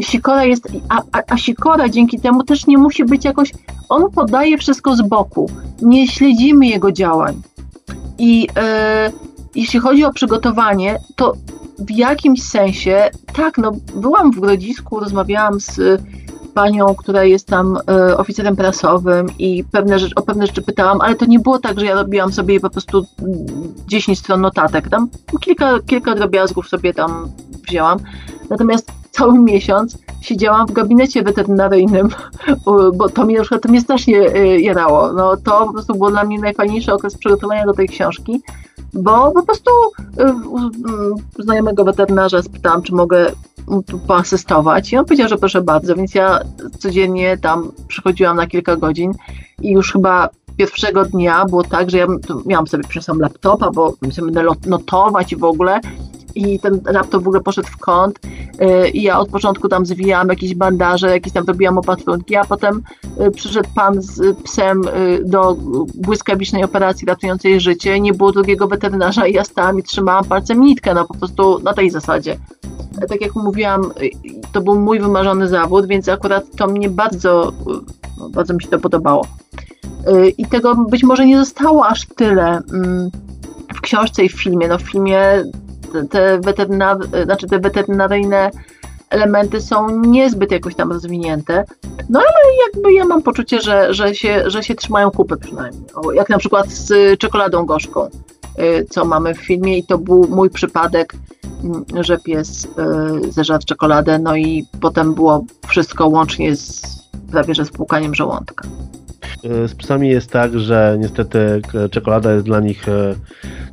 Sikora 0.00 0.44
jest, 0.44 0.68
a, 0.88 1.02
a, 1.12 1.22
a 1.28 1.36
Sikora 1.36 1.88
dzięki 1.88 2.20
temu 2.20 2.42
też 2.42 2.66
nie 2.66 2.78
musi 2.78 3.04
być 3.04 3.24
jakoś, 3.24 3.52
on 3.88 4.10
podaje 4.10 4.58
wszystko 4.58 4.96
z 4.96 5.02
boku, 5.02 5.50
nie 5.82 6.08
śledzimy 6.08 6.66
jego 6.66 6.92
działań. 6.92 7.42
I 8.18 8.48
e, 8.56 9.12
jeśli 9.54 9.80
chodzi 9.80 10.04
o 10.04 10.12
przygotowanie, 10.12 10.98
to 11.16 11.32
w 11.78 11.90
jakimś 11.90 12.42
sensie, 12.42 13.10
tak, 13.34 13.58
no 13.58 13.72
byłam 13.94 14.32
w 14.32 14.40
Grodzisku, 14.40 15.00
rozmawiałam 15.00 15.60
z 15.60 16.02
panią, 16.54 16.94
która 16.94 17.24
jest 17.24 17.46
tam 17.46 17.78
e, 17.88 18.16
oficerem 18.16 18.56
prasowym 18.56 19.26
i 19.38 19.64
pewne 19.72 19.98
rzeczy, 19.98 20.14
o 20.14 20.22
pewne 20.22 20.46
rzeczy 20.46 20.62
pytałam, 20.62 21.00
ale 21.00 21.14
to 21.14 21.26
nie 21.26 21.38
było 21.38 21.58
tak, 21.58 21.80
że 21.80 21.86
ja 21.86 21.94
robiłam 21.94 22.32
sobie 22.32 22.60
po 22.60 22.70
prostu 22.70 23.06
10 23.88 24.18
stron 24.18 24.40
notatek, 24.40 24.88
tam 24.88 25.08
kilka, 25.40 25.78
kilka 25.86 26.14
drobiazgów 26.14 26.68
sobie 26.68 26.94
tam 26.94 27.28
wzięłam. 27.68 27.98
Natomiast 28.50 28.92
cały 29.10 29.38
miesiąc 29.38 29.98
siedziałam 30.20 30.66
w 30.66 30.72
gabinecie 30.72 31.22
weterynaryjnym, 31.22 32.08
bo 32.98 33.08
to 33.08 33.24
mnie 33.24 33.36
na 33.36 33.42
przykład 33.42 33.62
to 33.62 33.68
mnie 33.68 33.80
strasznie 33.80 34.18
e, 34.20 34.60
jarało. 34.60 35.12
No, 35.12 35.36
to 35.36 35.66
po 35.66 35.72
prostu 35.72 35.94
był 35.94 36.10
dla 36.10 36.24
mnie 36.24 36.38
najfajniejszy 36.38 36.92
okres 36.92 37.18
przygotowania 37.18 37.66
do 37.66 37.72
tej 37.72 37.88
książki, 37.88 38.42
bo 38.92 39.32
po 39.32 39.42
prostu 39.42 39.70
e, 40.18 40.40
znajomego 41.38 41.84
weterynarza 41.84 42.42
spytałam, 42.42 42.82
czy 42.82 42.94
mogę 42.94 43.26
poasystować. 44.06 44.92
I 44.92 44.96
on 44.96 45.04
powiedział, 45.04 45.28
że 45.28 45.38
proszę 45.38 45.62
bardzo, 45.62 45.94
więc 45.94 46.14
ja 46.14 46.40
codziennie 46.78 47.38
tam 47.38 47.72
przychodziłam 47.88 48.36
na 48.36 48.46
kilka 48.46 48.76
godzin 48.76 49.12
i 49.62 49.70
już 49.70 49.92
chyba 49.92 50.28
pierwszego 50.56 51.04
dnia 51.04 51.44
było 51.44 51.62
tak, 51.62 51.90
że 51.90 51.98
ja 51.98 52.06
miałam 52.46 52.66
sobie 52.66 52.84
przyniosłam 52.84 53.20
laptopa, 53.20 53.70
bo 53.70 53.92
sobie 54.12 54.32
będę 54.32 54.44
notować 54.66 55.32
i 55.32 55.36
w 55.36 55.44
ogóle 55.44 55.80
i 56.34 56.58
ten 56.58 56.80
laptop 56.84 57.22
w 57.22 57.26
ogóle 57.26 57.42
poszedł 57.42 57.68
w 57.68 57.76
kąt 57.76 58.18
y, 58.24 58.88
i 58.88 59.02
ja 59.02 59.18
od 59.18 59.28
początku 59.28 59.68
tam 59.68 59.86
zwijałam 59.86 60.28
jakieś 60.28 60.54
bandaże, 60.54 61.10
jakieś 61.10 61.32
tam 61.32 61.44
robiłam 61.46 61.78
opatrunki, 61.78 62.36
a 62.36 62.44
potem 62.44 62.82
y, 63.20 63.30
przyszedł 63.30 63.68
pan 63.74 64.02
z 64.02 64.38
psem 64.38 64.82
y, 64.88 65.22
do 65.24 65.56
błyskawicznej 65.94 66.64
operacji 66.64 67.06
ratującej 67.06 67.60
życie, 67.60 68.00
nie 68.00 68.14
było 68.14 68.32
drugiego 68.32 68.68
weterynarza 68.68 69.26
i 69.26 69.32
ja 69.32 69.44
stałam 69.44 69.78
i 69.78 69.82
trzymałam 69.82 70.24
palcem 70.24 70.60
nitkę, 70.60 70.94
no 70.94 71.04
po 71.04 71.14
prostu 71.14 71.58
na 71.58 71.74
tej 71.74 71.90
zasadzie. 71.90 72.38
Tak 73.08 73.20
jak 73.20 73.34
mówiłam, 73.34 73.92
to 74.52 74.60
był 74.60 74.80
mój 74.80 75.00
wymarzony 75.00 75.48
zawód, 75.48 75.86
więc 75.86 76.08
akurat 76.08 76.44
to 76.56 76.66
mnie 76.66 76.90
bardzo, 76.90 77.52
no, 78.18 78.28
bardzo 78.28 78.54
mi 78.54 78.62
się 78.62 78.68
to 78.68 78.78
podobało. 78.78 79.26
I 80.38 80.46
tego 80.46 80.74
być 80.74 81.02
może 81.02 81.26
nie 81.26 81.38
zostało 81.38 81.86
aż 81.86 82.06
tyle 82.06 82.60
mm, 82.72 83.10
w 83.74 83.80
książce 83.80 84.24
i 84.24 84.28
w 84.28 84.42
filmie. 84.42 84.68
No 84.68 84.78
w 84.78 84.82
filmie 84.82 85.44
te, 86.10 86.40
weterynar, 86.40 86.96
znaczy 87.24 87.46
te 87.46 87.58
weterynaryjne 87.58 88.50
elementy 89.12 89.60
są 89.60 90.00
niezbyt 90.00 90.52
jakoś 90.52 90.74
tam 90.74 90.92
rozwinięte. 90.92 91.64
No 92.08 92.18
ale 92.18 92.56
jakby 92.66 92.92
ja 92.92 93.04
mam 93.04 93.22
poczucie, 93.22 93.60
że, 93.60 93.94
że, 93.94 94.14
się, 94.14 94.50
że 94.50 94.62
się 94.62 94.74
trzymają 94.74 95.10
kupy 95.10 95.36
przynajmniej. 95.36 95.84
O, 95.94 96.12
jak 96.12 96.28
na 96.28 96.38
przykład 96.38 96.68
z 96.68 97.18
czekoladą 97.18 97.66
gorzką, 97.66 98.08
y, 98.58 98.86
co 98.90 99.04
mamy 99.04 99.34
w 99.34 99.38
filmie 99.38 99.78
i 99.78 99.84
to 99.84 99.98
był 99.98 100.28
mój 100.28 100.50
przypadek, 100.50 101.14
mm, 101.64 101.84
że 102.04 102.18
pies 102.18 102.64
y, 102.64 103.32
zeżarł 103.32 103.62
czekoladę, 103.66 104.18
no 104.18 104.36
i 104.36 104.66
potem 104.80 105.14
było 105.14 105.44
wszystko 105.68 106.08
łącznie 106.08 106.56
z 106.56 106.82
prawie 107.30 107.54
że 107.54 107.64
z 107.64 107.70
płukaniem 107.70 108.14
żołądka. 108.14 108.68
Y, 109.44 109.68
z 109.68 109.74
psami 109.74 110.08
jest 110.08 110.30
tak, 110.30 110.58
że 110.58 110.96
niestety 111.00 111.62
czekolada 111.90 112.32
jest 112.32 112.46
dla 112.46 112.60
nich 112.60 112.88
e, 112.88 113.14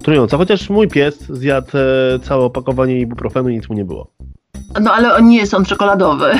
trująca. 0.04 0.38
Chociaż 0.38 0.70
mój 0.70 0.88
pies 0.88 1.20
zjadł 1.30 1.78
e, 1.78 2.20
całe 2.20 2.44
opakowanie 2.44 3.00
ibuprofenu 3.00 3.50
i 3.50 3.56
nic 3.56 3.70
mu 3.70 3.76
nie 3.76 3.86
było. 3.86 4.12
No 4.82 4.94
ale 4.94 5.16
on 5.16 5.28
nie 5.28 5.38
jest 5.38 5.54
on 5.54 5.66
czekoladowy. 5.66 6.32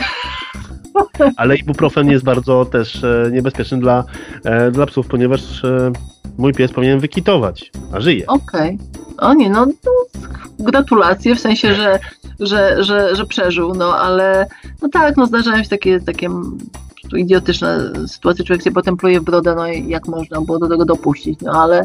Ale 1.38 1.58
ibuprofen 1.58 2.10
jest 2.10 2.26
bardzo 2.26 2.66
też 2.66 3.04
e, 3.04 3.30
niebezpieczny 3.32 3.80
dla, 3.80 4.04
dla 4.72 4.86
psów, 4.86 5.08
ponieważ 5.08 5.42
mój 6.38 6.54
pies 6.54 6.72
powinien 6.72 7.00
wykitować, 7.00 7.72
a 7.94 8.00
żyje. 8.02 8.28
Okej. 8.28 8.76
Okay. 8.76 9.30
O 9.30 9.34
nie, 9.34 9.50
no, 9.50 9.66
no 9.66 9.92
gratulacje, 10.60 11.36
w 11.36 11.40
sensie, 11.40 11.74
że, 11.74 12.00
że, 12.40 12.84
że, 12.84 13.16
że 13.16 13.26
przeżył, 13.26 13.74
no 13.74 13.96
ale 13.96 14.48
no 14.82 14.90
tak, 14.90 15.18
no 15.18 15.26
zdarzają 15.26 15.64
się 15.64 15.70
takie, 15.70 16.00
takie 16.00 16.30
prostu 17.10 17.18
idiotyczne 17.18 17.92
sytuacje, 18.08 18.46
człowiek 18.46 18.64
się 18.64 18.72
potem 18.72 18.98
pluje 18.98 19.20
w 19.20 19.24
brodę, 19.24 19.56
no 19.56 19.68
i 19.68 19.90
jak 19.90 20.08
można 20.08 20.42
było 20.42 20.60
do 20.60 20.68
tego 20.68 20.86
dopuścić, 20.86 21.40
no 21.42 21.52
ale, 21.52 21.84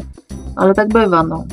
ale 0.55 0.73
tak 0.73 0.87
bywa, 0.87 1.23
no. 1.23 1.45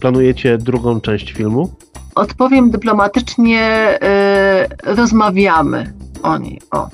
Planujecie 0.00 0.58
drugą 0.58 1.00
część 1.00 1.32
filmu? 1.32 1.70
Odpowiem 2.14 2.70
dyplomatycznie, 2.70 3.98
yy, 4.84 4.94
rozmawiamy 4.94 5.92
o 6.22 6.38
niej, 6.38 6.60
o. 6.70 6.88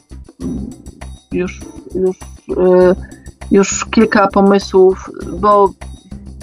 Już, 1.32 1.60
już, 1.94 2.16
yy, 2.48 2.94
już 3.50 3.84
kilka 3.84 4.26
pomysłów, 4.26 5.10
bo 5.40 5.70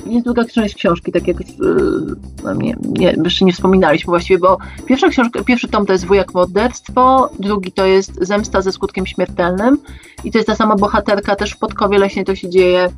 druga 0.06 0.46
część 0.46 0.76
książki, 0.76 1.12
tak 1.12 1.28
jak 1.28 1.40
yy, 1.40 2.56
nie, 2.56 2.76
nie, 2.82 3.16
jeszcze 3.24 3.46
nie 3.46 3.54
wspominaliśmy 3.54 4.12
właściwie, 4.12 4.40
bo 4.40 4.58
pierwsza 4.86 5.10
książka, 5.10 5.44
pierwszy 5.44 5.68
tom 5.68 5.86
to 5.86 5.94
jest 5.94 6.06
Wujak 6.06 6.34
Morderstwo, 6.34 7.30
drugi 7.40 7.72
to 7.72 7.86
jest 7.86 8.26
Zemsta 8.26 8.62
ze 8.62 8.72
skutkiem 8.72 9.06
śmiertelnym 9.06 9.78
i 10.24 10.32
to 10.32 10.38
jest 10.38 10.48
ta 10.48 10.56
sama 10.56 10.76
bohaterka, 10.76 11.36
też 11.36 11.52
w 11.52 11.58
Podkowie 11.58 11.98
Leśnie 11.98 12.26
to 12.26 12.36
się 12.36 12.50
dzieje 12.50 12.90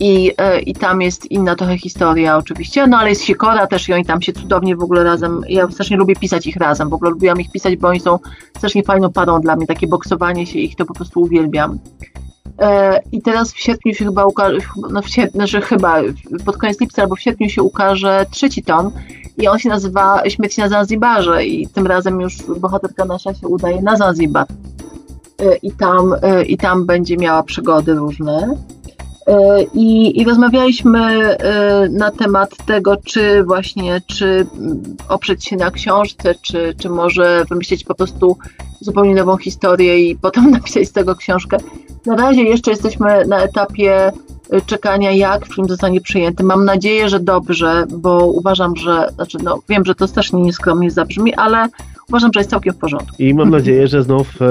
i, 0.00 0.24
yy, 0.24 0.60
i 0.60 0.74
tam 0.74 1.02
jest 1.02 1.30
inna 1.30 1.56
trochę 1.56 1.78
historia 1.78 2.36
oczywiście, 2.36 2.86
no 2.86 2.98
ale 2.98 3.08
jest 3.08 3.22
Sikora 3.22 3.66
też 3.66 3.88
i 3.88 3.92
oni 3.92 4.04
tam 4.04 4.22
się 4.22 4.32
cudownie 4.32 4.76
w 4.76 4.82
ogóle 4.82 5.04
razem, 5.04 5.40
ja 5.48 5.70
strasznie 5.70 5.96
lubię 5.96 6.16
pisać 6.16 6.46
ich 6.46 6.56
razem, 6.56 6.88
w 6.88 6.94
ogóle 6.94 7.10
lubiłam 7.10 7.40
ich 7.40 7.52
pisać, 7.52 7.76
bo 7.76 7.88
oni 7.88 8.00
są 8.00 8.18
strasznie 8.56 8.82
fajną 8.82 9.12
parą 9.12 9.40
dla 9.40 9.56
mnie, 9.56 9.66
takie 9.66 9.86
boksowanie 9.86 10.46
się 10.46 10.58
ich 10.58 10.76
to 10.76 10.84
po 10.84 10.94
prostu 10.94 11.20
uwielbiam. 11.20 11.78
E, 12.60 13.00
I 13.12 13.22
teraz 13.22 13.52
w 13.52 13.60
sierpniu 13.60 13.94
się 13.94 14.04
chyba 14.04 14.24
ukaże, 14.24 14.58
no 14.90 15.02
w 15.02 15.08
sierpniu, 15.08 15.38
znaczy 15.38 15.60
chyba 15.60 16.00
pod 16.44 16.56
koniec 16.56 16.80
lipca 16.80 17.02
albo 17.02 17.16
w 17.16 17.20
sierpniu 17.20 17.48
się 17.48 17.62
ukaże 17.62 18.26
trzeci 18.30 18.62
tom 18.62 18.90
i 19.38 19.48
on 19.48 19.58
się 19.58 19.68
nazywa 19.68 20.22
Śmierć 20.28 20.56
na 20.56 20.68
Zanzibarze 20.68 21.44
i 21.44 21.68
tym 21.68 21.86
razem 21.86 22.20
już 22.20 22.36
bohaterka 22.42 23.04
nasza 23.04 23.34
się 23.34 23.48
udaje 23.48 23.82
na 23.82 23.96
Zanzibar. 23.96 24.46
E, 25.38 25.56
I 25.56 25.72
tam, 25.72 26.14
e, 26.22 26.44
I 26.44 26.56
tam 26.56 26.86
będzie 26.86 27.16
miała 27.16 27.42
przygody 27.42 27.94
różne. 27.94 28.56
I, 29.74 30.20
I, 30.20 30.24
rozmawialiśmy 30.24 31.36
na 31.90 32.10
temat 32.10 32.66
tego, 32.66 32.96
czy 33.04 33.44
właśnie, 33.44 34.02
czy 34.06 34.46
oprzeć 35.08 35.44
się 35.44 35.56
na 35.56 35.70
książce, 35.70 36.34
czy, 36.42 36.74
czy 36.78 36.88
może 36.88 37.44
wymyślić 37.50 37.84
po 37.84 37.94
prostu 37.94 38.36
zupełnie 38.80 39.14
nową 39.14 39.36
historię 39.36 40.10
i 40.10 40.16
potem 40.22 40.50
napisać 40.50 40.88
z 40.88 40.92
tego 40.92 41.14
książkę. 41.14 41.56
Na 42.06 42.16
razie 42.16 42.42
jeszcze 42.42 42.70
jesteśmy 42.70 43.26
na 43.26 43.42
etapie 43.42 44.12
y, 44.54 44.62
czekania, 44.66 45.12
jak 45.12 45.46
film 45.46 45.68
zostanie 45.68 46.00
przyjęty. 46.00 46.44
Mam 46.44 46.64
nadzieję, 46.64 47.08
że 47.08 47.20
dobrze, 47.20 47.84
bo 47.98 48.26
uważam, 48.26 48.76
że, 48.76 49.08
znaczy 49.14 49.38
no, 49.42 49.58
wiem, 49.68 49.84
że 49.84 49.94
to 49.94 50.08
strasznie 50.08 50.42
nieskromnie 50.42 50.90
zabrzmi, 50.90 51.34
ale 51.34 51.66
uważam, 52.08 52.30
że 52.34 52.40
jest 52.40 52.50
całkiem 52.50 52.74
w 52.74 52.78
porządku. 52.78 53.16
I 53.18 53.34
mam 53.34 53.50
nadzieję, 53.58 53.88
że 53.88 54.02
znów 54.02 54.42
e, 54.42 54.46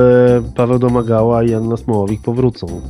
Paweł 0.56 0.80
Domagała 0.80 1.44
i 1.44 1.54
Anna 1.54 1.78
Smołowik 1.78 2.22
powrócą. 2.22 2.82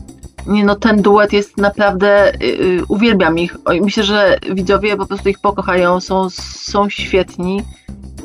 Nie 0.48 0.66
no, 0.66 0.76
ten 0.76 1.02
duet 1.02 1.34
jest 1.34 1.58
naprawdę, 1.58 2.32
yy, 2.42 2.82
uwielbiam 2.88 3.40
ich. 3.40 3.58
Myślę, 3.82 4.04
że 4.04 4.38
widzowie 4.56 4.98
po 4.98 5.06
prostu 5.06 5.30
ich 5.30 5.40
pokochają, 5.40 6.00
są, 6.00 6.30
są 6.30 6.90
świetni. 6.90 7.64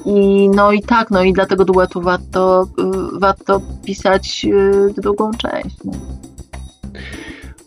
I 0.05 0.49
no 0.49 0.73
i 0.73 0.83
tak, 0.83 1.11
no 1.11 1.23
i 1.23 1.33
dla 1.33 1.47
tego 1.47 1.65
duetu 1.65 2.01
warto, 2.01 2.69
yy, 2.79 3.19
warto 3.19 3.61
pisać 3.85 4.45
yy, 4.45 4.95
drugą 4.97 5.31
część. 5.31 5.77
No. 5.85 5.93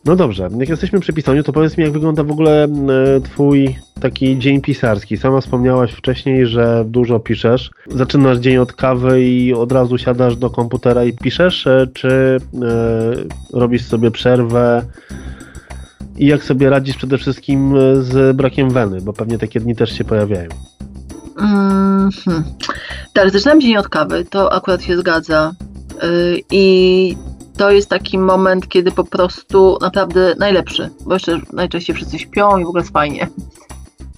No 0.08 0.16
dobrze, 0.16 0.50
jak 0.58 0.70
jesteśmy 0.70 1.00
przy 1.00 1.14
pisaniu, 1.14 1.44
to 1.44 1.54
powiedz 1.54 1.78
mi, 1.78 1.84
jak 1.84 1.94
wygląda 1.94 2.24
w 2.24 2.32
ogóle 2.32 2.64
e, 2.64 2.68
twój 3.22 3.76
taki 4.02 4.40
dzień 4.40 4.62
pisarski. 4.62 5.18
Sama 5.18 5.42
wspomniałaś 5.42 5.92
wcześniej, 5.92 6.48
że 6.48 6.86
dużo 6.88 7.20
piszesz. 7.20 7.72
Zaczynasz 7.88 8.38
dzień 8.38 8.58
od 8.58 8.74
kawy 8.74 9.24
i 9.24 9.54
od 9.54 9.72
razu 9.72 9.98
siadasz 9.98 10.36
do 10.36 10.50
komputera 10.50 11.04
i 11.04 11.14
piszesz, 11.14 11.68
e, 11.68 11.88
czy 11.94 12.08
e, 12.08 12.40
robisz 13.54 13.86
sobie 13.86 14.12
przerwę? 14.12 14.84
I 16.18 16.28
jak 16.28 16.44
sobie 16.44 16.70
radzisz 16.70 16.98
przede 16.98 17.18
wszystkim 17.18 17.74
z 18.00 18.36
brakiem 18.36 18.70
weny, 18.70 19.02
bo 19.02 19.14
pewnie 19.14 19.38
takie 19.38 19.60
dni 19.60 19.76
też 19.76 19.98
się 19.98 20.04
pojawiają. 20.04 20.50
Mm 21.40 22.10
-hmm. 22.10 22.42
Tak, 23.14 23.32
zaczynam 23.32 23.62
dzień 23.62 23.78
od 23.78 23.90
kawy, 23.90 24.26
to 24.26 24.54
akurat 24.54 24.84
się 24.84 24.98
zgadza. 24.98 25.54
Yy, 26.04 26.42
I 26.52 27.18
to 27.58 27.72
jest 27.72 27.90
taki 27.90 28.18
moment, 28.18 28.68
kiedy 28.68 28.92
po 28.92 29.04
prostu 29.04 29.78
naprawdę 29.82 30.36
najlepszy, 30.40 30.90
bo 31.06 31.14
jeszcze 31.14 31.40
najczęściej 31.54 31.96
wszyscy 31.96 32.20
śpią 32.20 32.58
i 32.58 32.66
w 32.66 32.68
ogóle 32.68 32.82
jest 32.82 32.94
fajnie. 32.94 33.28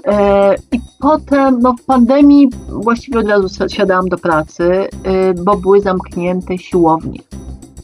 E, 0.06 0.56
I 0.71 0.80
potem, 0.99 1.60
no 1.60 1.75
w 1.82 1.86
pandemii 1.86 2.49
właściwie 2.67 3.19
od 3.19 3.28
razu 3.28 3.47
siadałam 3.67 4.08
do 4.10 4.17
pracy, 4.17 4.88
e, 5.04 5.34
bo 5.34 5.58
były 5.58 5.82
zamknięte 5.82 6.58
siłownie. 6.58 7.19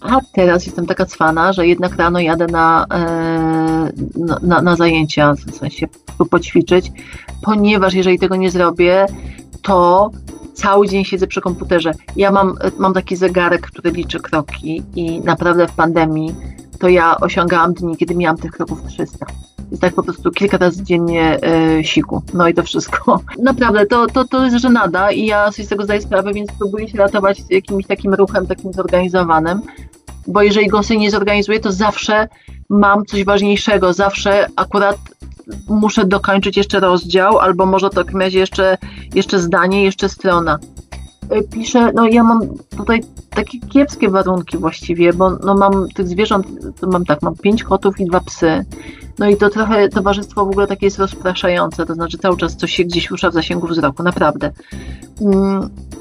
A 0.01 0.19
teraz 0.33 0.65
jestem 0.65 0.85
taka 0.85 1.05
cwana, 1.05 1.53
że 1.53 1.67
jednak 1.67 1.95
rano 1.95 2.19
jadę 2.19 2.47
na, 2.47 2.85
e, 2.93 3.91
na, 4.41 4.61
na 4.61 4.75
zajęcia, 4.75 5.33
w 5.33 5.55
sensie 5.55 5.87
poćwiczyć, 6.29 6.91
ponieważ 7.41 7.93
jeżeli 7.93 8.19
tego 8.19 8.35
nie 8.35 8.51
zrobię, 8.51 9.05
to 9.61 10.11
cały 10.55 10.87
dzień 10.87 11.05
siedzę 11.05 11.27
przy 11.27 11.41
komputerze. 11.41 11.91
Ja 12.15 12.31
mam, 12.31 12.55
mam 12.77 12.93
taki 12.93 13.15
zegarek, 13.15 13.61
który 13.61 13.91
liczy 13.91 14.19
kroki 14.19 14.83
i 14.95 15.19
naprawdę 15.19 15.67
w 15.67 15.71
pandemii 15.71 16.35
to 16.79 16.89
ja 16.89 17.17
osiągałam 17.17 17.73
dni, 17.73 17.97
kiedy 17.97 18.15
miałam 18.15 18.37
tych 18.37 18.51
kroków 18.51 18.83
300. 18.87 19.25
Jest 19.71 19.81
tak 19.81 19.93
po 19.93 20.03
prostu 20.03 20.31
kilka 20.31 20.57
razy 20.57 20.83
dziennie 20.83 21.39
e, 21.43 21.83
siku. 21.83 22.21
No 22.33 22.47
i 22.47 22.53
to 22.53 22.63
wszystko. 22.63 23.21
Naprawdę, 23.43 23.85
to, 23.85 24.07
to, 24.07 24.25
to 24.25 24.45
jest 24.45 24.57
żenada 24.57 25.11
i 25.11 25.25
ja 25.25 25.51
sobie 25.51 25.65
z 25.65 25.69
tego 25.69 25.83
zdaję 25.83 26.01
sprawę, 26.01 26.33
więc 26.33 26.51
próbuję 26.59 26.87
się 26.87 26.97
ratować 26.97 27.41
jakimś 27.49 27.85
takim 27.85 28.13
ruchem, 28.13 28.47
takim 28.47 28.73
zorganizowanym, 28.73 29.61
bo 30.27 30.41
jeżeli 30.41 30.67
go 30.67 30.83
sobie 30.83 30.99
nie 30.99 31.11
zorganizuję, 31.11 31.59
to 31.59 31.71
zawsze 31.71 32.27
mam 32.69 33.05
coś 33.05 33.23
ważniejszego, 33.23 33.93
zawsze 33.93 34.47
akurat 34.55 34.97
muszę 35.67 36.05
dokończyć 36.05 36.57
jeszcze 36.57 36.79
rozdział, 36.79 37.39
albo 37.39 37.65
może 37.65 37.89
to 37.89 38.03
takim 38.03 38.21
razie 38.21 38.39
jeszcze, 38.39 38.77
jeszcze 39.15 39.39
zdanie, 39.39 39.83
jeszcze 39.83 40.09
strona. 40.09 40.59
Y, 41.35 41.43
piszę, 41.43 41.91
no 41.93 42.07
ja 42.07 42.23
mam 42.23 42.41
tutaj 42.77 43.03
takie 43.29 43.59
kiepskie 43.59 44.09
warunki 44.09 44.57
właściwie, 44.57 45.13
bo 45.13 45.29
no 45.29 45.55
mam 45.55 45.89
tych 45.89 46.07
zwierząt, 46.07 46.47
to 46.79 46.87
mam 46.87 47.05
tak, 47.05 47.21
mam 47.21 47.35
pięć 47.35 47.63
kotów 47.63 47.99
i 47.99 48.05
dwa 48.05 48.19
psy. 48.19 48.65
No 49.19 49.29
i 49.29 49.37
to 49.37 49.49
trochę 49.49 49.89
towarzystwo 49.89 50.45
w 50.45 50.49
ogóle 50.49 50.67
takie 50.67 50.85
jest 50.85 50.99
rozpraszające, 50.99 51.85
to 51.85 51.93
znaczy 51.93 52.17
cały 52.17 52.37
czas 52.37 52.55
coś 52.55 52.71
się 52.71 52.83
gdzieś 52.83 53.09
rusza 53.09 53.29
w 53.29 53.33
zasięgu 53.33 53.67
wzroku, 53.67 54.03
naprawdę. 54.03 54.51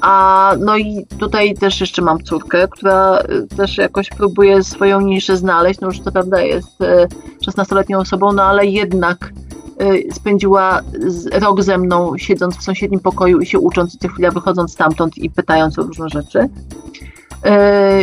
A 0.07 0.55
no 0.61 0.77
i 0.77 1.07
tutaj 1.19 1.55
też 1.55 1.81
jeszcze 1.81 2.03
mam 2.03 2.23
córkę, 2.23 2.69
która 2.69 3.19
y, 3.21 3.57
też 3.57 3.79
jakoś 3.79 4.09
próbuje 4.09 4.65
swoją 4.65 5.01
niszę 5.01 5.37
znaleźć, 5.37 5.81
no 5.81 5.89
już 5.89 6.01
to 6.01 6.13
prawda 6.13 6.43
jest 6.43 6.79
16-letnią 7.47 7.97
y, 7.97 8.01
osobą, 8.01 8.33
no 8.33 8.43
ale 8.43 8.67
jednak 8.67 9.33
Y, 9.83 10.13
spędziła 10.13 10.81
rok 11.33 11.63
ze 11.63 11.79
mną, 11.79 12.19
siedząc 12.19 12.57
w 12.57 12.63
sąsiednim 12.63 13.01
pokoju 13.01 13.41
i 13.41 13.47
się 13.47 13.59
ucząc, 13.59 13.95
i 13.95 13.99
co 13.99 14.09
chwila 14.09 14.31
wychodząc 14.31 14.73
stamtąd 14.73 15.19
i 15.19 15.31
pytając 15.31 15.79
o 15.79 15.83
różne 15.83 16.09
rzeczy. 16.09 16.49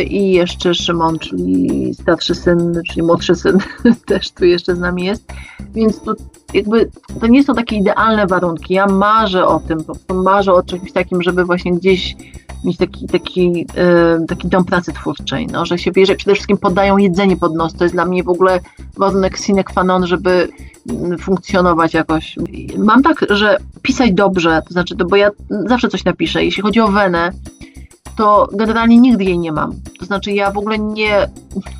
I 0.08 0.32
jeszcze 0.32 0.74
Szymon, 0.74 1.18
czyli 1.18 1.94
starszy 1.94 2.34
syn, 2.34 2.80
czyli 2.88 3.02
młodszy 3.02 3.34
syn, 3.34 3.58
też 4.06 4.30
tu 4.30 4.44
jeszcze 4.44 4.76
z 4.76 4.78
nami 4.78 5.04
jest. 5.04 5.24
Więc 5.74 6.00
to 6.00 6.14
jakby 6.54 6.90
to 7.20 7.26
nie 7.26 7.44
są 7.44 7.54
takie 7.54 7.76
idealne 7.76 8.26
warunki. 8.26 8.74
Ja 8.74 8.86
marzę 8.86 9.46
o 9.46 9.60
tym, 9.60 9.78
po 9.78 9.84
prostu 9.84 10.14
marzę 10.14 10.52
o 10.52 10.62
czymś 10.62 10.92
takim, 10.92 11.22
żeby 11.22 11.44
właśnie 11.44 11.72
gdzieś 11.72 12.16
mieć 12.64 12.76
taki, 12.76 13.06
taki, 13.06 13.66
y, 14.22 14.26
taki 14.26 14.48
dom 14.48 14.64
pracy 14.64 14.92
twórczej, 14.92 15.46
no, 15.46 15.66
że 15.66 15.78
się 15.78 15.92
wie, 15.92 16.06
że 16.06 16.14
przede 16.14 16.34
wszystkim 16.34 16.58
podają 16.58 16.96
jedzenie 16.96 17.36
pod 17.36 17.54
nos. 17.54 17.74
To 17.74 17.84
jest 17.84 17.94
dla 17.94 18.04
mnie 18.04 18.22
w 18.22 18.28
ogóle 18.28 18.60
warunek 18.96 19.38
sine 19.38 19.64
qua 19.64 19.84
non, 19.84 20.06
żeby 20.06 20.48
funkcjonować 21.20 21.94
jakoś. 21.94 22.36
Mam 22.78 23.02
tak, 23.02 23.26
że 23.30 23.56
pisać 23.82 24.12
dobrze, 24.12 24.62
to 24.68 24.72
znaczy, 24.72 24.96
to, 24.96 25.04
bo 25.04 25.16
ja 25.16 25.30
zawsze 25.66 25.88
coś 25.88 26.04
napiszę. 26.04 26.44
Jeśli 26.44 26.62
chodzi 26.62 26.80
o 26.80 26.88
wenę, 26.88 27.32
to 28.16 28.48
generalnie 28.52 28.98
nigdy 28.98 29.24
jej 29.24 29.38
nie 29.38 29.52
mam. 29.52 29.72
To 29.98 30.06
znaczy, 30.06 30.32
ja 30.32 30.50
w 30.50 30.58
ogóle 30.58 30.78
nie, 30.78 31.28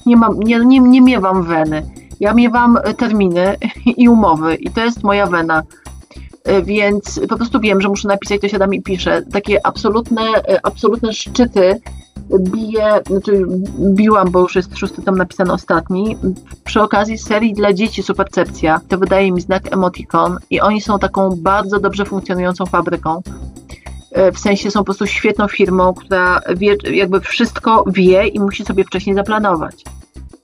nie 0.07 0.17
mam, 0.17 0.41
nie, 0.41 0.59
nie, 0.59 0.81
nie 0.81 1.01
miewam 1.01 1.43
weny. 1.43 1.83
Ja 2.23 2.35
miewam 2.35 2.79
terminy 2.97 3.57
i 3.97 4.09
umowy 4.09 4.55
i 4.55 4.71
to 4.71 4.85
jest 4.85 5.03
moja 5.03 5.27
wena. 5.27 5.63
Więc 6.65 7.21
po 7.29 7.37
prostu 7.37 7.61
wiem, 7.61 7.81
że 7.81 7.89
muszę 7.89 8.09
napisać, 8.09 8.41
to 8.41 8.49
siadam 8.49 8.75
i 8.75 8.83
piszę. 8.83 9.23
Takie 9.33 9.67
absolutne, 9.67 10.23
absolutne 10.63 11.13
szczyty 11.13 11.81
biję, 12.41 13.01
znaczy 13.07 13.47
biłam, 13.79 14.31
bo 14.31 14.41
już 14.41 14.57
jest 14.57 14.79
szósty 14.79 15.03
tom 15.03 15.17
napisany 15.17 15.53
ostatni, 15.53 16.17
przy 16.65 16.83
okazji 16.83 17.19
serii 17.19 17.55
dla 17.55 17.73
dzieci 17.73 18.03
Supercepcja. 18.03 18.81
To 18.89 18.99
wydaje 18.99 19.33
mi 19.33 19.41
znak 19.41 19.73
Emoticon 19.73 20.39
i 20.51 20.61
oni 20.61 20.81
są 20.81 20.99
taką 20.99 21.31
bardzo 21.37 21.81
dobrze 21.81 22.05
funkcjonującą 22.05 22.67
fabryką. 22.67 23.23
E, 24.13 24.33
w 24.33 24.39
sensie 24.39 24.71
są 24.71 24.81
po 24.81 24.85
prostu 24.85 25.07
świetną 25.07 25.49
firmą, 25.49 25.95
która 25.95 26.41
wie, 26.57 26.77
jakby 26.93 27.21
wszystko 27.21 27.85
wie 27.87 28.27
i 28.27 28.41
musi 28.41 28.65
sobie 28.65 28.85
wcześniej 28.85 29.17
zaplanować. 29.17 29.85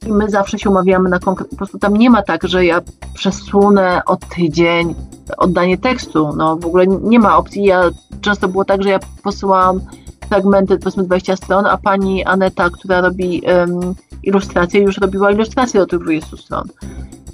I 0.09 0.12
my 0.12 0.31
zawsze 0.31 0.59
się 0.59 0.71
umawiamy 0.71 1.09
na 1.09 1.18
konkret. 1.18 1.51
Po 1.51 1.57
prostu 1.57 1.79
tam 1.79 1.97
nie 1.97 2.11
ma 2.11 2.23
tak, 2.23 2.49
że 2.49 2.64
ja 2.64 2.81
przesunę 3.14 4.03
o 4.07 4.16
tydzień 4.16 4.94
oddanie 5.37 5.79
tekstu. 5.79 6.33
No 6.37 6.57
w 6.57 6.66
ogóle 6.66 6.87
nie 6.87 7.18
ma 7.18 7.37
opcji. 7.37 7.64
Ja 7.64 7.90
często 8.21 8.49
było 8.49 8.64
tak, 8.64 8.83
że 8.83 8.88
ja 8.88 8.99
posyłałam 9.23 9.81
fragmenty, 10.29 10.79
powiedzmy 10.79 11.05
20 11.05 11.37
stron, 11.37 11.66
a 11.66 11.79
pani 11.79 12.25
Aneta, 12.25 12.71
która 12.71 13.01
robi 13.01 13.42
um, 13.47 13.94
ilustrację, 14.23 14.81
już 14.81 14.99
robiła 14.99 15.31
ilustrację 15.31 15.81
do 15.81 15.87
tych 15.87 16.01
20 16.01 16.37
stron. 16.37 16.68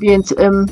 Więc 0.00 0.32
um, 0.32 0.66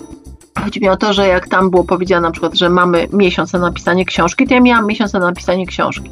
chodzi 0.64 0.80
mi 0.80 0.88
o 0.88 0.96
to, 0.96 1.12
że 1.12 1.28
jak 1.28 1.48
tam 1.48 1.70
było 1.70 1.84
powiedziane 1.84 2.20
na 2.20 2.30
przykład, 2.30 2.54
że 2.54 2.68
mamy 2.68 3.08
miesiąc 3.12 3.52
na 3.52 3.58
napisanie 3.58 4.04
książki, 4.04 4.46
to 4.46 4.54
ja 4.54 4.60
miałam 4.60 4.86
miesiąc 4.86 5.12
na 5.12 5.18
napisanie 5.18 5.66
książki. 5.66 6.10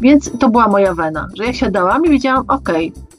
Więc 0.00 0.30
to 0.38 0.48
była 0.48 0.68
moja 0.68 0.94
wena, 0.94 1.28
że 1.34 1.44
ja 1.44 1.52
siadałam 1.52 2.04
i 2.04 2.10
wiedziałam, 2.10 2.44
ok, 2.48 2.68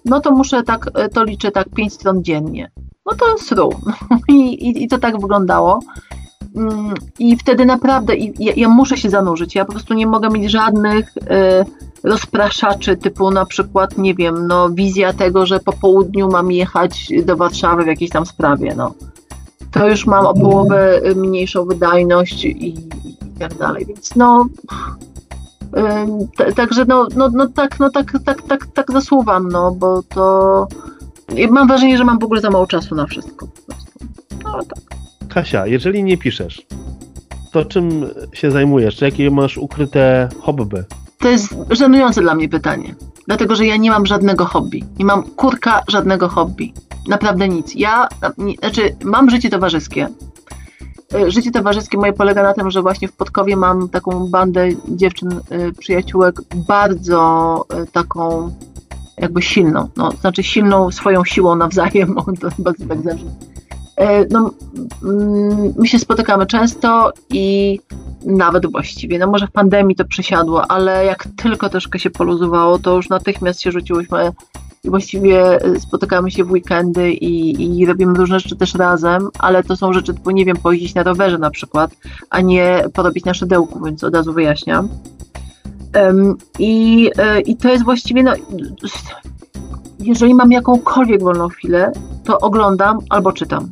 no 0.05 0.19
to 0.19 0.31
muszę 0.31 0.63
tak, 0.63 0.89
to 1.13 1.23
liczę 1.23 1.51
tak 1.51 1.69
5 1.69 1.93
stron 1.93 2.23
dziennie. 2.23 2.71
No 3.05 3.15
to 3.15 3.37
sru. 3.37 3.69
I, 4.29 4.33
i, 4.33 4.83
I 4.83 4.87
to 4.87 4.97
tak 4.97 5.21
wyglądało. 5.21 5.79
Mm, 6.55 6.93
I 7.19 7.37
wtedy 7.37 7.65
naprawdę 7.65 8.15
ja, 8.15 8.53
ja, 8.55 8.69
muszę 8.69 8.97
się 8.97 9.09
zanurzyć. 9.09 9.55
Ja 9.55 9.65
po 9.65 9.71
prostu 9.71 9.93
nie 9.93 10.07
mogę 10.07 10.29
mieć 10.29 10.51
żadnych 10.51 11.17
y, 11.17 11.21
rozpraszaczy, 12.03 12.97
typu 12.97 13.31
na 13.31 13.45
przykład, 13.45 13.97
nie 13.97 14.15
wiem, 14.15 14.47
no, 14.47 14.69
wizja 14.69 15.13
tego, 15.13 15.45
że 15.45 15.59
po 15.59 15.73
południu 15.73 16.29
mam 16.31 16.51
jechać 16.51 17.09
do 17.25 17.37
Warszawy 17.37 17.83
w 17.83 17.87
jakiejś 17.87 18.11
tam 18.11 18.25
sprawie. 18.25 18.73
No. 18.77 18.93
To 19.71 19.89
już 19.89 20.05
mam 20.05 20.25
o 20.25 20.33
połowę 20.33 21.01
mniejszą 21.15 21.65
wydajność 21.65 22.45
i, 22.45 22.67
i 22.67 22.77
tak 23.39 23.53
dalej. 23.53 23.85
Więc 23.85 24.15
no. 24.15 24.45
Także 26.55 26.85
no, 26.85 27.07
no, 27.15 27.29
no 27.33 27.47
tak, 27.47 27.79
no 27.79 27.89
tak, 27.89 28.13
tak, 28.25 28.41
tak, 28.41 28.67
tak 28.67 28.91
zasuwam, 28.91 29.49
no, 29.49 29.71
bo 29.71 30.03
to 30.03 30.67
mam 31.49 31.67
wrażenie, 31.67 31.97
że 31.97 32.05
mam 32.05 32.19
w 32.19 32.23
ogóle 32.23 32.41
za 32.41 32.49
mało 32.49 32.67
czasu 32.67 32.95
na 32.95 33.05
wszystko. 33.05 33.47
Po 33.47 33.61
prostu. 33.61 33.91
No 34.43 34.63
tak. 34.63 34.83
Kasia, 35.29 35.67
jeżeli 35.67 36.03
nie 36.03 36.17
piszesz, 36.17 36.65
to 37.51 37.65
czym 37.65 38.05
się 38.33 38.51
zajmujesz? 38.51 38.95
Czy 38.95 39.05
jakie 39.05 39.31
masz 39.31 39.57
ukryte 39.57 40.29
hobby? 40.41 40.83
To 41.19 41.29
jest 41.29 41.55
żenujące 41.69 42.21
dla 42.21 42.35
mnie 42.35 42.49
pytanie. 42.49 42.95
Dlatego, 43.27 43.55
że 43.55 43.65
ja 43.65 43.77
nie 43.77 43.91
mam 43.91 44.05
żadnego 44.05 44.45
hobby. 44.45 44.83
Nie 44.99 45.05
mam 45.05 45.23
kurka 45.23 45.81
żadnego 45.87 46.29
hobby. 46.29 46.73
Naprawdę 47.07 47.49
nic. 47.49 47.75
Ja, 47.75 48.07
znaczy, 48.59 48.95
mam 49.03 49.29
życie 49.29 49.49
towarzyskie. 49.49 50.07
E, 51.13 51.31
Życie 51.31 51.51
towarzyskie 51.51 51.97
moje 51.97 52.13
polega 52.13 52.43
na 52.43 52.53
tym, 52.53 52.71
że 52.71 52.81
właśnie 52.81 53.07
w 53.07 53.13
Podkowie 53.13 53.55
mam 53.55 53.89
taką 53.89 54.27
bandę 54.27 54.69
dziewczyn, 54.87 55.29
e, 55.49 55.71
przyjaciółek, 55.71 56.41
bardzo 56.55 57.65
e, 57.69 57.85
taką 57.85 58.51
jakby 59.17 59.41
silną. 59.41 59.89
No, 59.97 60.11
znaczy 60.11 60.43
silną 60.43 60.91
swoją 60.91 61.25
siłą 61.25 61.55
nawzajem. 61.55 62.15
To 62.41 62.49
chyba 62.49 62.73
tak 62.73 63.01
zawsze. 63.01 63.25
No, 64.29 64.51
mm, 65.03 65.73
my 65.77 65.87
się 65.87 65.99
spotykamy 65.99 66.45
często 66.45 67.11
i 67.29 67.79
nawet 68.25 68.71
właściwie, 68.71 69.19
no 69.19 69.27
może 69.27 69.47
w 69.47 69.51
pandemii 69.51 69.95
to 69.95 70.05
przesiadło, 70.05 70.71
ale 70.71 71.05
jak 71.05 71.27
tylko 71.35 71.69
troszkę 71.69 71.99
się 71.99 72.09
poluzowało, 72.09 72.79
to 72.79 72.95
już 72.95 73.09
natychmiast 73.09 73.61
się 73.61 73.71
rzuciłyśmy 73.71 74.31
i 74.83 74.89
właściwie 74.89 75.59
spotykamy 75.79 76.31
się 76.31 76.43
w 76.43 76.51
weekendy 76.51 77.11
i, 77.11 77.79
i 77.79 77.85
robimy 77.85 78.13
różne 78.13 78.39
rzeczy 78.39 78.55
też 78.55 78.75
razem, 78.75 79.29
ale 79.39 79.63
to 79.63 79.75
są 79.75 79.93
rzeczy 79.93 80.13
typu, 80.13 80.31
nie 80.31 80.45
wiem, 80.45 80.57
pojeździć 80.57 80.95
na 80.95 81.03
rowerze 81.03 81.37
na 81.37 81.49
przykład, 81.49 81.91
a 82.29 82.41
nie 82.41 82.85
porobić 82.93 83.25
na 83.25 83.33
szydełku, 83.33 83.85
więc 83.85 84.03
od 84.03 84.15
razu 84.15 84.33
wyjaśniam. 84.33 84.89
Em, 85.93 86.37
I, 86.59 87.09
e, 87.17 87.41
I 87.41 87.57
to 87.57 87.69
jest 87.69 87.83
właściwie, 87.83 88.23
no, 88.23 88.33
jeżeli 89.99 90.33
mam 90.33 90.51
jakąkolwiek 90.51 91.23
wolną 91.23 91.49
chwilę, 91.49 91.91
to 92.23 92.39
oglądam 92.39 92.99
albo 93.09 93.31
czytam. 93.31 93.69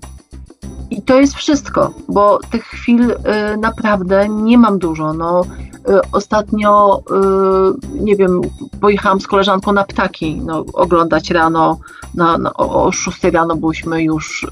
I 0.92 1.02
to 1.02 1.20
jest 1.20 1.34
wszystko, 1.36 1.94
bo 2.10 2.40
tych 2.52 2.64
chwil 2.64 3.12
y, 3.12 3.18
naprawdę 3.58 4.30
nie 4.30 4.58
mam 4.58 4.80
dużo. 4.80 5.14
No, 5.14 5.42
y, 5.90 6.00
ostatnio, 6.12 7.00
y, 7.00 8.04
nie 8.04 8.16
wiem, 8.16 8.42
pojechałam 8.82 9.22
z 9.22 9.28
koleżanką 9.28 9.74
na 9.74 9.84
ptaki, 9.84 10.42
no, 10.46 10.66
oglądać 10.74 11.30
rano, 11.30 11.80
na, 12.16 12.38
na, 12.38 12.54
o, 12.54 12.84
o 12.84 12.92
6 12.92 13.24
rano 13.24 13.56
byliśmy 13.56 14.04
już 14.04 14.48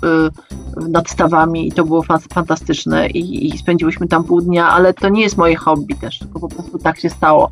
nad 0.89 1.09
stawami 1.09 1.67
i 1.67 1.71
to 1.71 1.83
było 1.83 2.03
fa- 2.03 2.19
fantastyczne 2.33 3.09
i, 3.09 3.47
i 3.47 3.57
spędziłyśmy 3.57 4.07
tam 4.07 4.23
pół 4.23 4.41
dnia, 4.41 4.69
ale 4.69 4.93
to 4.93 5.09
nie 5.09 5.21
jest 5.21 5.37
moje 5.37 5.55
hobby 5.55 5.95
też, 5.95 6.19
tylko 6.19 6.39
po 6.39 6.47
prostu 6.47 6.79
tak 6.79 6.99
się 6.99 7.09
stało. 7.09 7.51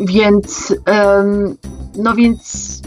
Więc, 0.00 0.74
no 1.96 2.14
więc, 2.14 2.82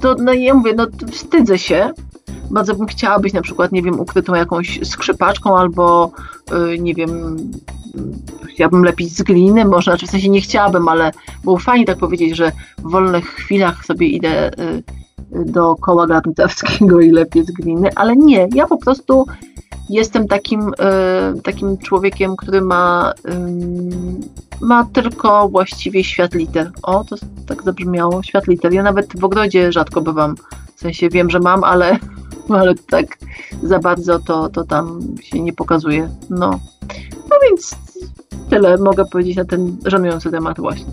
to 0.00 0.14
no 0.18 0.32
ja 0.32 0.54
mówię, 0.54 0.74
no 0.76 0.86
wstydzę 1.12 1.58
się, 1.58 1.92
bardzo 2.50 2.74
bym 2.74 2.86
chciała 2.86 3.18
być 3.18 3.32
na 3.32 3.42
przykład, 3.42 3.72
nie 3.72 3.82
wiem, 3.82 4.00
ukrytą 4.00 4.34
jakąś 4.34 4.80
skrzypaczką 4.84 5.58
albo, 5.58 6.10
y, 6.74 6.78
nie 6.78 6.94
wiem, 6.94 7.36
chciałabym 8.48 8.84
lepić 8.84 9.16
z 9.16 9.22
gliny, 9.22 9.64
może, 9.64 9.90
znaczy 9.90 10.06
w 10.06 10.10
sensie 10.10 10.28
nie 10.28 10.40
chciałabym, 10.40 10.88
ale 10.88 11.10
było 11.44 11.58
fajnie 11.58 11.84
tak 11.84 11.98
powiedzieć, 11.98 12.36
że 12.36 12.52
w 12.78 12.90
wolnych 12.90 13.24
chwilach 13.24 13.84
sobie 13.84 14.06
idę 14.06 14.50
y, 14.50 14.82
do 15.44 15.76
koła 15.76 16.06
garncarskiego 16.06 17.00
i 17.00 17.10
lepię 17.10 17.44
z 17.44 17.50
gliny, 17.50 17.90
ale 17.94 18.16
nie, 18.16 18.48
ja 18.54 18.66
po 18.66 18.76
prostu 18.76 19.26
jestem 19.90 20.28
takim, 20.28 20.60
y, 20.60 21.42
takim 21.42 21.78
człowiekiem, 21.78 22.36
który 22.36 22.60
ma, 22.60 23.12
ma 24.60 24.84
tylko 24.92 25.48
właściwie 25.48 26.04
świat 26.04 26.34
liter. 26.34 26.70
O, 26.82 27.04
to 27.04 27.16
tak 27.46 27.62
zabrzmiało, 27.62 28.22
świat 28.22 28.46
liter. 28.46 28.72
Ja 28.72 28.82
nawet 28.82 29.20
w 29.20 29.24
ogrodzie 29.24 29.72
rzadko 29.72 30.00
bywam, 30.00 30.34
w 30.76 30.80
sensie 30.80 31.08
wiem, 31.08 31.30
że 31.30 31.40
mam, 31.40 31.64
ale 31.64 31.98
ale 32.54 32.74
tak 32.74 33.06
za 33.62 33.78
bardzo 33.78 34.18
to, 34.18 34.48
to 34.48 34.64
tam 34.64 35.00
się 35.22 35.40
nie 35.40 35.52
pokazuje. 35.52 36.08
No. 36.30 36.50
no 37.30 37.36
więc 37.48 37.76
tyle 38.50 38.76
mogę 38.76 39.04
powiedzieć 39.04 39.36
na 39.36 39.44
ten 39.44 39.76
żenujący 39.86 40.30
temat 40.30 40.60
właśnie. 40.60 40.92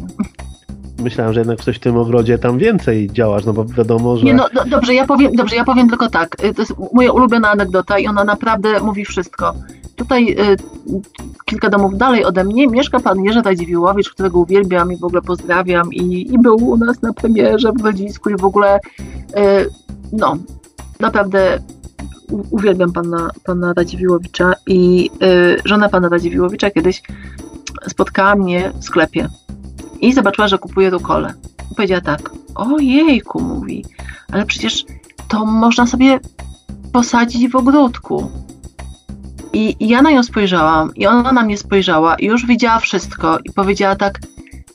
Myślałem, 1.03 1.33
że 1.33 1.39
jednak 1.39 1.61
coś 1.61 1.75
w 1.75 1.79
tym 1.79 1.97
ogrodzie 1.97 2.37
tam 2.37 2.57
więcej 2.57 3.09
działasz, 3.11 3.45
no 3.45 3.53
bo 3.53 3.65
wiadomo, 3.65 4.17
że... 4.17 4.25
Nie, 4.25 4.33
no 4.33 4.45
do, 4.53 4.65
dobrze, 4.65 4.93
ja 4.93 5.05
powiem, 5.05 5.35
dobrze, 5.35 5.55
ja 5.55 5.63
powiem 5.63 5.89
tylko 5.89 6.09
tak. 6.09 6.43
Y, 6.43 6.53
To 6.53 6.61
jest 6.61 6.73
moja 6.93 7.11
ulubiona 7.11 7.51
anegdota 7.51 7.99
i 7.99 8.07
ona 8.07 8.23
naprawdę 8.23 8.79
mówi 8.81 9.05
wszystko. 9.05 9.53
Tutaj 9.95 10.31
y, 10.31 10.57
kilka 11.45 11.69
domów 11.69 11.97
dalej 11.97 12.25
ode 12.25 12.43
mnie 12.43 12.67
mieszka 12.67 12.99
pan 12.99 13.23
Jerzy 13.23 13.41
Radziwiłowicz, 13.41 14.09
którego 14.09 14.39
uwielbiam 14.39 14.91
i 14.91 14.97
w 14.97 15.03
ogóle 15.03 15.21
pozdrawiam 15.21 15.93
i, 15.93 16.33
i 16.33 16.39
był 16.39 16.55
u 16.55 16.77
nas 16.77 17.01
na 17.01 17.13
premierze 17.13 17.71
w 17.71 17.81
Grodzisku 17.81 18.29
i 18.29 18.35
w 18.35 18.45
ogóle 18.45 18.77
y, 18.77 19.69
no, 20.11 20.37
naprawdę 21.03 21.59
uwielbiam 22.51 22.93
pana, 22.93 23.29
pana 23.43 23.73
Radziwiłowicza 23.73 24.53
i 24.67 25.09
y, 25.23 25.61
żona 25.65 25.89
pana 25.89 26.09
Radziwiłowicza 26.09 26.71
kiedyś 26.71 27.01
spotkała 27.87 28.35
mnie 28.35 28.71
w 28.79 28.83
sklepie 28.83 29.29
i 30.01 30.13
zobaczyła, 30.13 30.47
że 30.47 30.57
kupuję 30.57 30.89
rukole. 30.89 31.33
Powiedziała 31.75 32.01
tak, 32.01 32.29
ojejku, 32.55 33.41
mówi, 33.41 33.85
ale 34.31 34.45
przecież 34.45 34.85
to 35.27 35.45
można 35.45 35.87
sobie 35.87 36.19
posadzić 36.93 37.51
w 37.51 37.55
ogródku. 37.55 38.31
I, 39.53 39.75
I 39.79 39.87
ja 39.87 40.01
na 40.01 40.11
nią 40.11 40.23
spojrzałam 40.23 40.95
i 40.95 41.07
ona 41.07 41.31
na 41.31 41.43
mnie 41.43 41.57
spojrzała 41.57 42.15
i 42.15 42.25
już 42.25 42.45
widziała 42.45 42.79
wszystko 42.79 43.37
i 43.45 43.51
powiedziała 43.51 43.95
tak, 43.95 44.19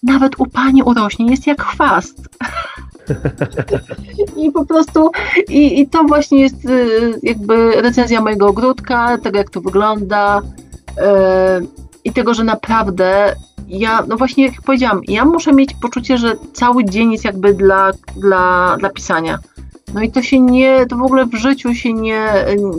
nawet 0.02 0.40
u 0.40 0.46
pani 0.46 0.82
urośnie, 0.82 1.26
jest 1.26 1.46
jak 1.46 1.62
chwast. 1.62 2.28
I 4.36 4.52
po 4.52 4.66
prostu, 4.66 5.10
i, 5.48 5.80
i 5.80 5.88
to 5.88 6.04
właśnie 6.04 6.40
jest 6.40 6.64
y, 6.64 7.20
jakby 7.22 7.82
recenzja 7.82 8.20
mojego 8.20 8.46
ogródka, 8.46 9.18
tego 9.18 9.38
jak 9.38 9.50
to 9.50 9.60
wygląda 9.60 10.40
y, 10.40 11.66
i 12.04 12.12
tego, 12.12 12.34
że 12.34 12.44
naprawdę 12.44 13.34
ja, 13.68 14.04
no 14.08 14.16
właśnie 14.16 14.46
jak 14.46 14.62
powiedziałam, 14.62 15.00
ja 15.08 15.24
muszę 15.24 15.52
mieć 15.52 15.74
poczucie, 15.74 16.18
że 16.18 16.36
cały 16.52 16.84
dzień 16.84 17.12
jest 17.12 17.24
jakby 17.24 17.54
dla, 17.54 17.90
dla, 18.16 18.76
dla 18.78 18.90
pisania. 18.90 19.38
No 19.94 20.02
i 20.02 20.10
to 20.10 20.22
się 20.22 20.40
nie, 20.40 20.86
to 20.86 20.96
w 20.96 21.02
ogóle 21.02 21.26
w 21.26 21.34
życiu 21.34 21.74
się 21.74 21.92
nie, 21.92 22.32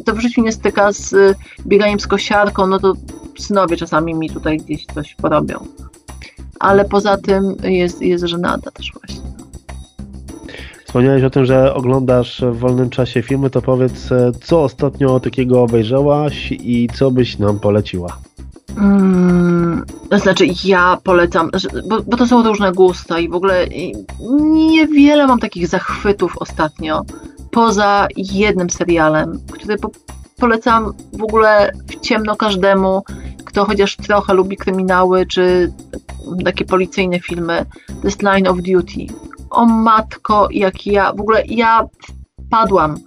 to 0.06 0.14
w 0.14 0.20
życiu 0.20 0.42
nie 0.42 0.52
styka 0.52 0.92
z 0.92 1.14
y, 1.14 1.36
bieganiem 1.66 2.00
z 2.00 2.08
kosiarką, 2.08 2.68
no 2.68 2.80
to 2.80 2.94
synowie 3.40 3.78
czasami 3.78 4.16
mi 4.16 4.30
tutaj 4.30 4.58
gdzieś 4.58 4.86
coś 4.86 5.16
porobią. 5.16 5.66
Ale 6.60 6.86
poza 6.86 7.18
tym 7.18 7.56
jest, 7.64 8.02
jest 8.02 8.26
żenada 8.26 8.72
też 8.72 8.92
właśnie. 8.94 9.39
Wspomniałeś 10.90 11.24
o 11.24 11.30
tym, 11.30 11.46
że 11.46 11.74
oglądasz 11.74 12.42
w 12.42 12.58
wolnym 12.60 12.90
czasie 12.90 13.22
filmy, 13.22 13.50
to 13.50 13.62
powiedz, 13.62 14.12
e, 14.12 14.32
co 14.44 14.64
ostatnio 14.64 15.20
takiego 15.20 15.64
obejrzałaś 15.64 16.52
i 16.52 16.88
co 16.94 17.12
byś 17.12 17.38
nam 17.38 17.60
poleciła? 17.60 18.18
Mm, 18.78 19.86
to 20.10 20.20
znaczy, 20.20 20.46
ja 20.64 20.98
polecam, 21.04 21.50
bo, 21.90 22.02
bo 22.02 22.18
to 22.18 22.28
są 22.28 22.44
różne 22.44 22.72
gusta 22.72 23.20
i 23.20 23.30
w 23.30 23.34
ogóle 23.34 23.68
niewiele 24.42 25.28
mam 25.28 25.40
takich 25.40 25.68
zachwytów 25.68 26.38
ostatnio, 26.38 27.02
poza 27.52 28.08
jednym 28.18 28.70
serialem, 28.70 29.40
który 29.52 29.78
po, 29.78 29.92
polecam 30.40 30.94
w 31.14 31.24
ogóle 31.24 31.72
w 31.88 32.00
ciemno 32.00 32.36
każdemu, 32.36 33.04
kto 33.46 33.66
chociaż 33.66 33.96
trochę 33.96 34.34
lubi 34.34 34.58
kryminały 34.58 35.26
czy 35.26 35.74
takie 36.46 36.66
policyjne 36.66 37.20
filmy. 37.20 37.66
To 37.88 38.08
jest 38.08 38.24
Line 38.24 38.48
of 38.48 38.58
Duty. 38.58 39.30
O 39.50 39.66
matko, 39.66 40.48
jak 40.52 40.88
ja, 40.88 41.14
w 41.14 41.20
ogóle 41.20 41.44
ja 41.48 41.86
wpadłam. 42.46 42.98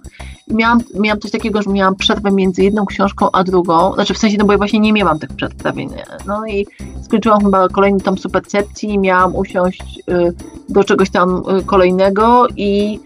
Miałam, 0.47 0.79
miałam 0.99 1.19
coś 1.19 1.31
takiego, 1.31 1.61
że 1.61 1.69
miałam 1.69 1.95
przerwę 1.95 2.31
między 2.31 2.63
jedną 2.63 2.85
książką 2.85 3.31
a 3.31 3.43
drugą, 3.43 3.93
znaczy 3.93 4.13
w 4.13 4.17
sensie, 4.17 4.37
no 4.37 4.45
bo 4.45 4.51
ja 4.51 4.57
właśnie 4.57 4.79
nie 4.79 4.93
miałam 4.93 5.19
tych 5.19 5.33
przerw, 5.33 5.75
nie? 5.75 5.87
no 6.27 6.47
i 6.47 6.67
skończyłam 7.01 7.43
chyba 7.43 7.69
kolejny 7.69 7.99
tom 7.99 8.17
supercepcji 8.17 8.99
miałam 8.99 9.35
usiąść 9.35 9.99
y, 10.09 10.33
do 10.69 10.83
czegoś 10.83 11.09
tam 11.09 11.43
y, 11.59 11.63
kolejnego 11.63 12.47
i, 12.57 12.99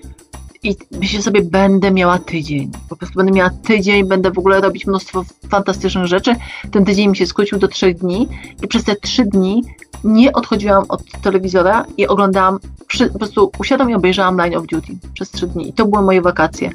i 0.64 0.76
myślę 0.92 1.22
sobie, 1.22 1.42
będę 1.42 1.92
miała 1.92 2.20
tydzień, 2.20 2.72
po 2.90 2.96
prostu 2.96 3.16
będę 3.16 3.32
miała 3.32 3.50
tydzień, 3.50 4.08
będę 4.08 4.32
w 4.32 4.38
ogóle 4.40 4.62
robić 4.62 4.88
mnóstwo 4.88 5.24
fantastycznych 5.50 6.06
rzeczy, 6.06 6.36
ten 6.72 6.86
tydzień 6.86 7.10
mi 7.10 7.18
się 7.18 7.26
skrócił 7.26 7.60
do 7.60 7.68
trzech 7.68 7.98
dni 7.98 8.28
i 8.64 8.68
przez 8.68 8.84
te 8.84 8.96
trzy 8.96 9.26
dni 9.26 9.64
nie 10.04 10.34
odchodziłam 10.34 10.86
od 10.90 11.02
telewizora 11.22 11.86
i 11.98 12.08
oglądałam, 12.08 12.60
przy, 12.88 13.10
po 13.10 13.20
prostu 13.20 13.52
usiadłam 13.60 13.90
i 13.90 13.96
obejrzałam 13.96 14.38
Line 14.38 14.56
of 14.56 14.66
Duty 14.66 14.94
przez 15.14 15.32
trzy 15.32 15.48
dni. 15.48 15.70
I 15.70 15.74
to 15.74 15.86
były 15.86 16.04
moje 16.04 16.22
wakacje. 16.22 16.72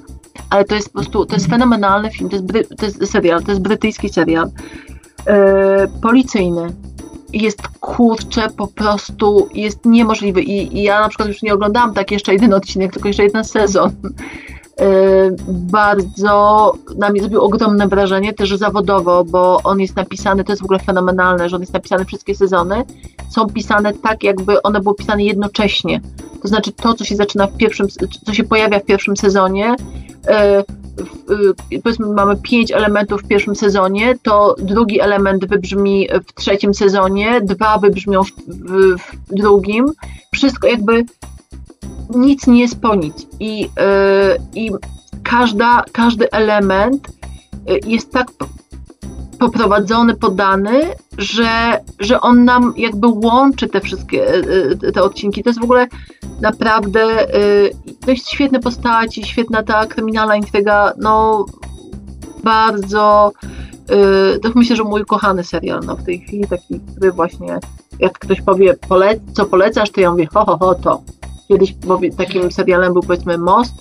Ale 0.50 0.64
to 0.64 0.74
jest 0.74 0.88
po 0.88 0.98
prostu, 0.98 1.26
to 1.26 1.34
jest 1.34 1.46
fenomenalny 1.46 2.10
film, 2.10 2.30
to 2.30 2.36
jest, 2.36 2.46
bry, 2.46 2.64
to 2.64 2.86
jest 2.86 3.10
serial, 3.10 3.42
to 3.42 3.50
jest 3.50 3.62
brytyjski 3.62 4.08
serial, 4.08 4.50
e, 5.26 5.88
policyjny. 6.02 6.74
Jest 7.32 7.68
kurczę, 7.80 8.48
po 8.56 8.66
prostu 8.66 9.48
jest 9.54 9.84
niemożliwy. 9.84 10.42
I, 10.42 10.78
I 10.78 10.82
ja 10.82 11.00
na 11.00 11.08
przykład 11.08 11.28
już 11.28 11.42
nie 11.42 11.54
oglądałam 11.54 11.94
tak 11.94 12.10
jeszcze 12.10 12.32
jeden 12.32 12.54
odcinek, 12.54 12.92
tylko 12.92 13.08
jeszcze 13.08 13.24
jeden 13.24 13.44
sezon. 13.44 13.90
E, 14.80 14.86
bardzo 15.48 16.72
na 16.96 17.10
mnie 17.10 17.20
zrobił 17.20 17.40
ogromne 17.40 17.88
wrażenie 17.88 18.32
też 18.32 18.56
zawodowo, 18.56 19.24
bo 19.24 19.60
on 19.64 19.80
jest 19.80 19.96
napisany, 19.96 20.44
to 20.44 20.52
jest 20.52 20.62
w 20.62 20.64
ogóle 20.64 20.78
fenomenalne, 20.78 21.48
że 21.48 21.56
on 21.56 21.62
jest 21.62 21.72
napisany 21.72 22.04
wszystkie 22.04 22.34
sezony, 22.34 22.84
są 23.30 23.46
pisane 23.46 23.92
tak, 23.92 24.22
jakby 24.22 24.62
one 24.62 24.80
były 24.80 24.94
pisane 24.94 25.24
jednocześnie. 25.24 26.00
To 26.42 26.48
znaczy 26.48 26.72
to, 26.72 26.94
co 26.94 27.04
się 27.04 27.16
zaczyna 27.16 27.46
w 27.46 27.56
pierwszym, 27.56 27.86
co 28.26 28.34
się 28.34 28.44
pojawia 28.44 28.80
w 28.80 28.84
pierwszym 28.84 29.16
sezonie, 29.16 29.74
e, 30.26 30.64
powiedzmy 31.82 32.06
mamy 32.06 32.36
pięć 32.36 32.72
elementów 32.72 33.22
w 33.22 33.28
pierwszym 33.28 33.56
sezonie, 33.56 34.14
to 34.22 34.54
drugi 34.58 35.00
element 35.00 35.44
wybrzmi 35.46 36.08
w 36.28 36.32
trzecim 36.34 36.74
sezonie, 36.74 37.40
dwa 37.40 37.78
wybrzmią 37.78 38.24
w, 38.24 38.30
w, 38.48 38.96
w 38.98 39.34
drugim. 39.34 39.86
Wszystko 40.34 40.68
jakby 40.68 41.04
nic 42.14 42.46
nie 42.46 42.60
jest 42.60 42.80
po 42.80 42.94
nic. 42.94 43.26
I, 43.40 43.60
yy, 43.60 43.68
i 44.54 44.70
każda, 45.22 45.84
każdy 45.92 46.30
element 46.30 47.08
jest 47.86 48.12
tak 48.12 48.30
poprowadzony, 49.42 50.14
podany, 50.14 50.80
że, 51.18 51.80
że 52.00 52.20
on 52.20 52.44
nam 52.44 52.74
jakby 52.76 53.06
łączy 53.06 53.68
te 53.68 53.80
wszystkie 53.80 54.26
te 54.94 55.02
odcinki. 55.02 55.42
To 55.42 55.50
jest 55.50 55.60
w 55.60 55.64
ogóle 55.64 55.86
naprawdę 56.40 57.00
to 58.04 58.10
jest 58.10 58.30
świetne 58.30 58.60
postaci, 58.60 59.24
świetna 59.24 59.62
ta 59.62 59.86
kryminalna 59.86 60.36
intryga, 60.36 60.92
no 60.98 61.46
bardzo 62.44 63.32
to 64.42 64.48
myślę, 64.54 64.76
że 64.76 64.84
mój 64.84 65.04
kochany 65.04 65.44
serial 65.44 65.80
no, 65.86 65.96
w 65.96 66.04
tej 66.04 66.20
chwili, 66.20 66.46
taki, 66.46 66.80
który 66.80 67.12
właśnie 67.12 67.58
jak 67.98 68.18
ktoś 68.18 68.40
powie, 68.40 68.74
pole, 68.88 69.14
co 69.32 69.44
polecasz, 69.44 69.90
to 69.90 70.00
ja 70.00 70.10
mówię, 70.10 70.26
ho, 70.26 70.44
ho, 70.44 70.58
ho, 70.58 70.74
to. 70.74 71.02
Kiedyś 71.48 71.74
takim 72.16 72.52
serialem 72.52 72.92
był 72.92 73.02
powiedzmy 73.02 73.38
Most, 73.38 73.74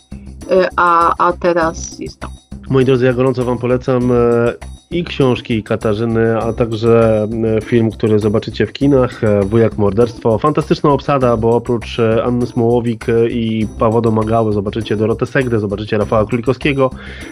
a, 0.76 1.16
a 1.28 1.34
teraz 1.34 2.00
jest 2.00 2.20
to. 2.20 2.28
Moi 2.70 2.86
drodzy, 2.86 3.06
ja 3.06 3.14
gorąco 3.14 3.46
Wam 3.46 3.58
polecam 3.58 4.12
e, 4.12 4.54
i 4.92 5.04
książki 5.04 5.64
Katarzyny, 5.64 6.38
a 6.38 6.54
także 6.54 7.28
e, 7.58 7.62
film, 7.62 7.92
który 7.92 8.20
zobaczycie 8.20 8.66
w 8.66 8.74
kinach, 8.74 9.24
e, 9.24 9.42
Wujak 9.42 9.78
Morderstwo. 9.78 10.38
Fantastyczna 10.38 10.90
obsada, 10.90 11.38
bo 11.38 11.56
oprócz 11.56 11.98
Anny 12.24 12.48
Smołowik 12.48 13.06
i 13.30 13.68
Pawła 13.80 14.02
Domagały 14.02 14.54
zobaczycie 14.54 14.98
Dorotę 14.98 15.26
Segdę, 15.26 15.60
zobaczycie 15.60 15.98
Rafała 15.98 16.26
Kulikowskiego, 16.26 16.90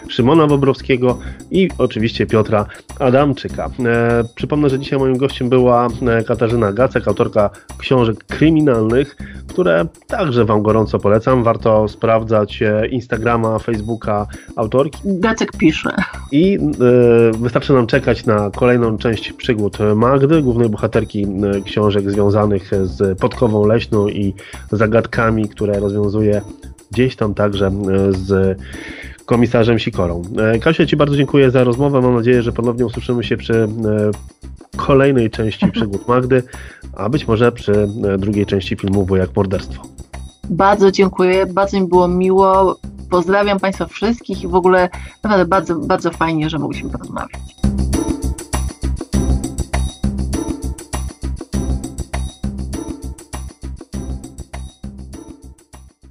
Szymona 0.08 0.48
Bobrowskiego 0.48 1.18
i 1.52 1.70
oczywiście 1.78 2.26
Piotra 2.26 2.66
Adamczyka. 3.00 3.70
Przypomnę, 4.36 4.70
że 4.70 4.80
dzisiaj 4.80 5.00
moim 5.00 5.18
gościem 5.18 5.50
była 5.50 5.88
Katarzyna 6.28 6.74
Gacek, 6.74 7.08
autorka 7.08 7.50
książek 7.78 8.24
kryminalnych, 8.24 9.18
które 9.48 9.86
także 10.08 10.46
Wam 10.46 10.64
gorąco 10.64 11.00
polecam. 11.00 11.44
Warto 11.44 11.88
sprawdzać 11.88 12.60
Instagrama, 12.92 13.60
Facebooka 13.60 14.28
autorki. 14.56 15.00
Gacek 15.06 15.52
pisze. 15.58 15.96
I 16.32 16.60
y, 17.34 17.49
wystarczy 17.50 17.74
nam 17.74 17.88
czekać 17.88 18.26
na 18.26 18.52
kolejną 18.56 18.98
część 18.98 19.34
przygód 19.34 19.78
Magdy, 19.96 20.42
głównej 20.42 20.70
bohaterki 20.70 21.28
książek 21.66 22.12
związanych 22.12 22.72
z 22.84 23.20
Podkową 23.20 23.66
Leśną 23.66 24.08
i 24.08 24.34
zagadkami, 24.72 25.50
które 25.50 25.80
rozwiązuje 25.80 26.42
gdzieś 26.92 27.16
tam 27.16 27.34
także 27.34 27.72
z 28.10 28.60
komisarzem 29.26 29.80
Sikorą. 29.80 30.22
Kasia, 30.62 30.86
Ci 30.86 30.96
bardzo 30.96 31.16
dziękuję 31.16 31.52
za 31.52 31.64
rozmowę. 31.64 32.02
Mam 32.02 32.16
nadzieję, 32.16 32.42
że 32.42 32.52
ponownie 32.52 32.86
usłyszymy 32.86 33.24
się 33.24 33.38
przy 33.38 33.68
kolejnej 34.78 35.30
części 35.30 35.72
przygód 35.76 36.08
Magdy, 36.08 36.44
a 36.94 37.10
być 37.10 37.28
może 37.28 37.52
przy 37.52 37.88
drugiej 38.18 38.46
części 38.46 38.76
filmu 38.76 39.06
Wujak 39.06 39.36
Morderstwo. 39.36 39.84
Bardzo 40.50 40.92
dziękuję, 40.92 41.46
bardzo 41.46 41.80
mi 41.80 41.88
było 41.88 42.08
miło. 42.08 42.80
Pozdrawiam 43.10 43.60
Państwa 43.60 43.86
wszystkich 43.86 44.44
i 44.44 44.48
w 44.48 44.56
ogóle 44.56 44.90
naprawdę 45.24 45.46
bardzo, 45.46 45.76
bardzo 45.76 46.12
fajnie, 46.12 46.50
że 46.50 46.60
mogliśmy 46.60 46.90
porozmawiać. 46.90 47.42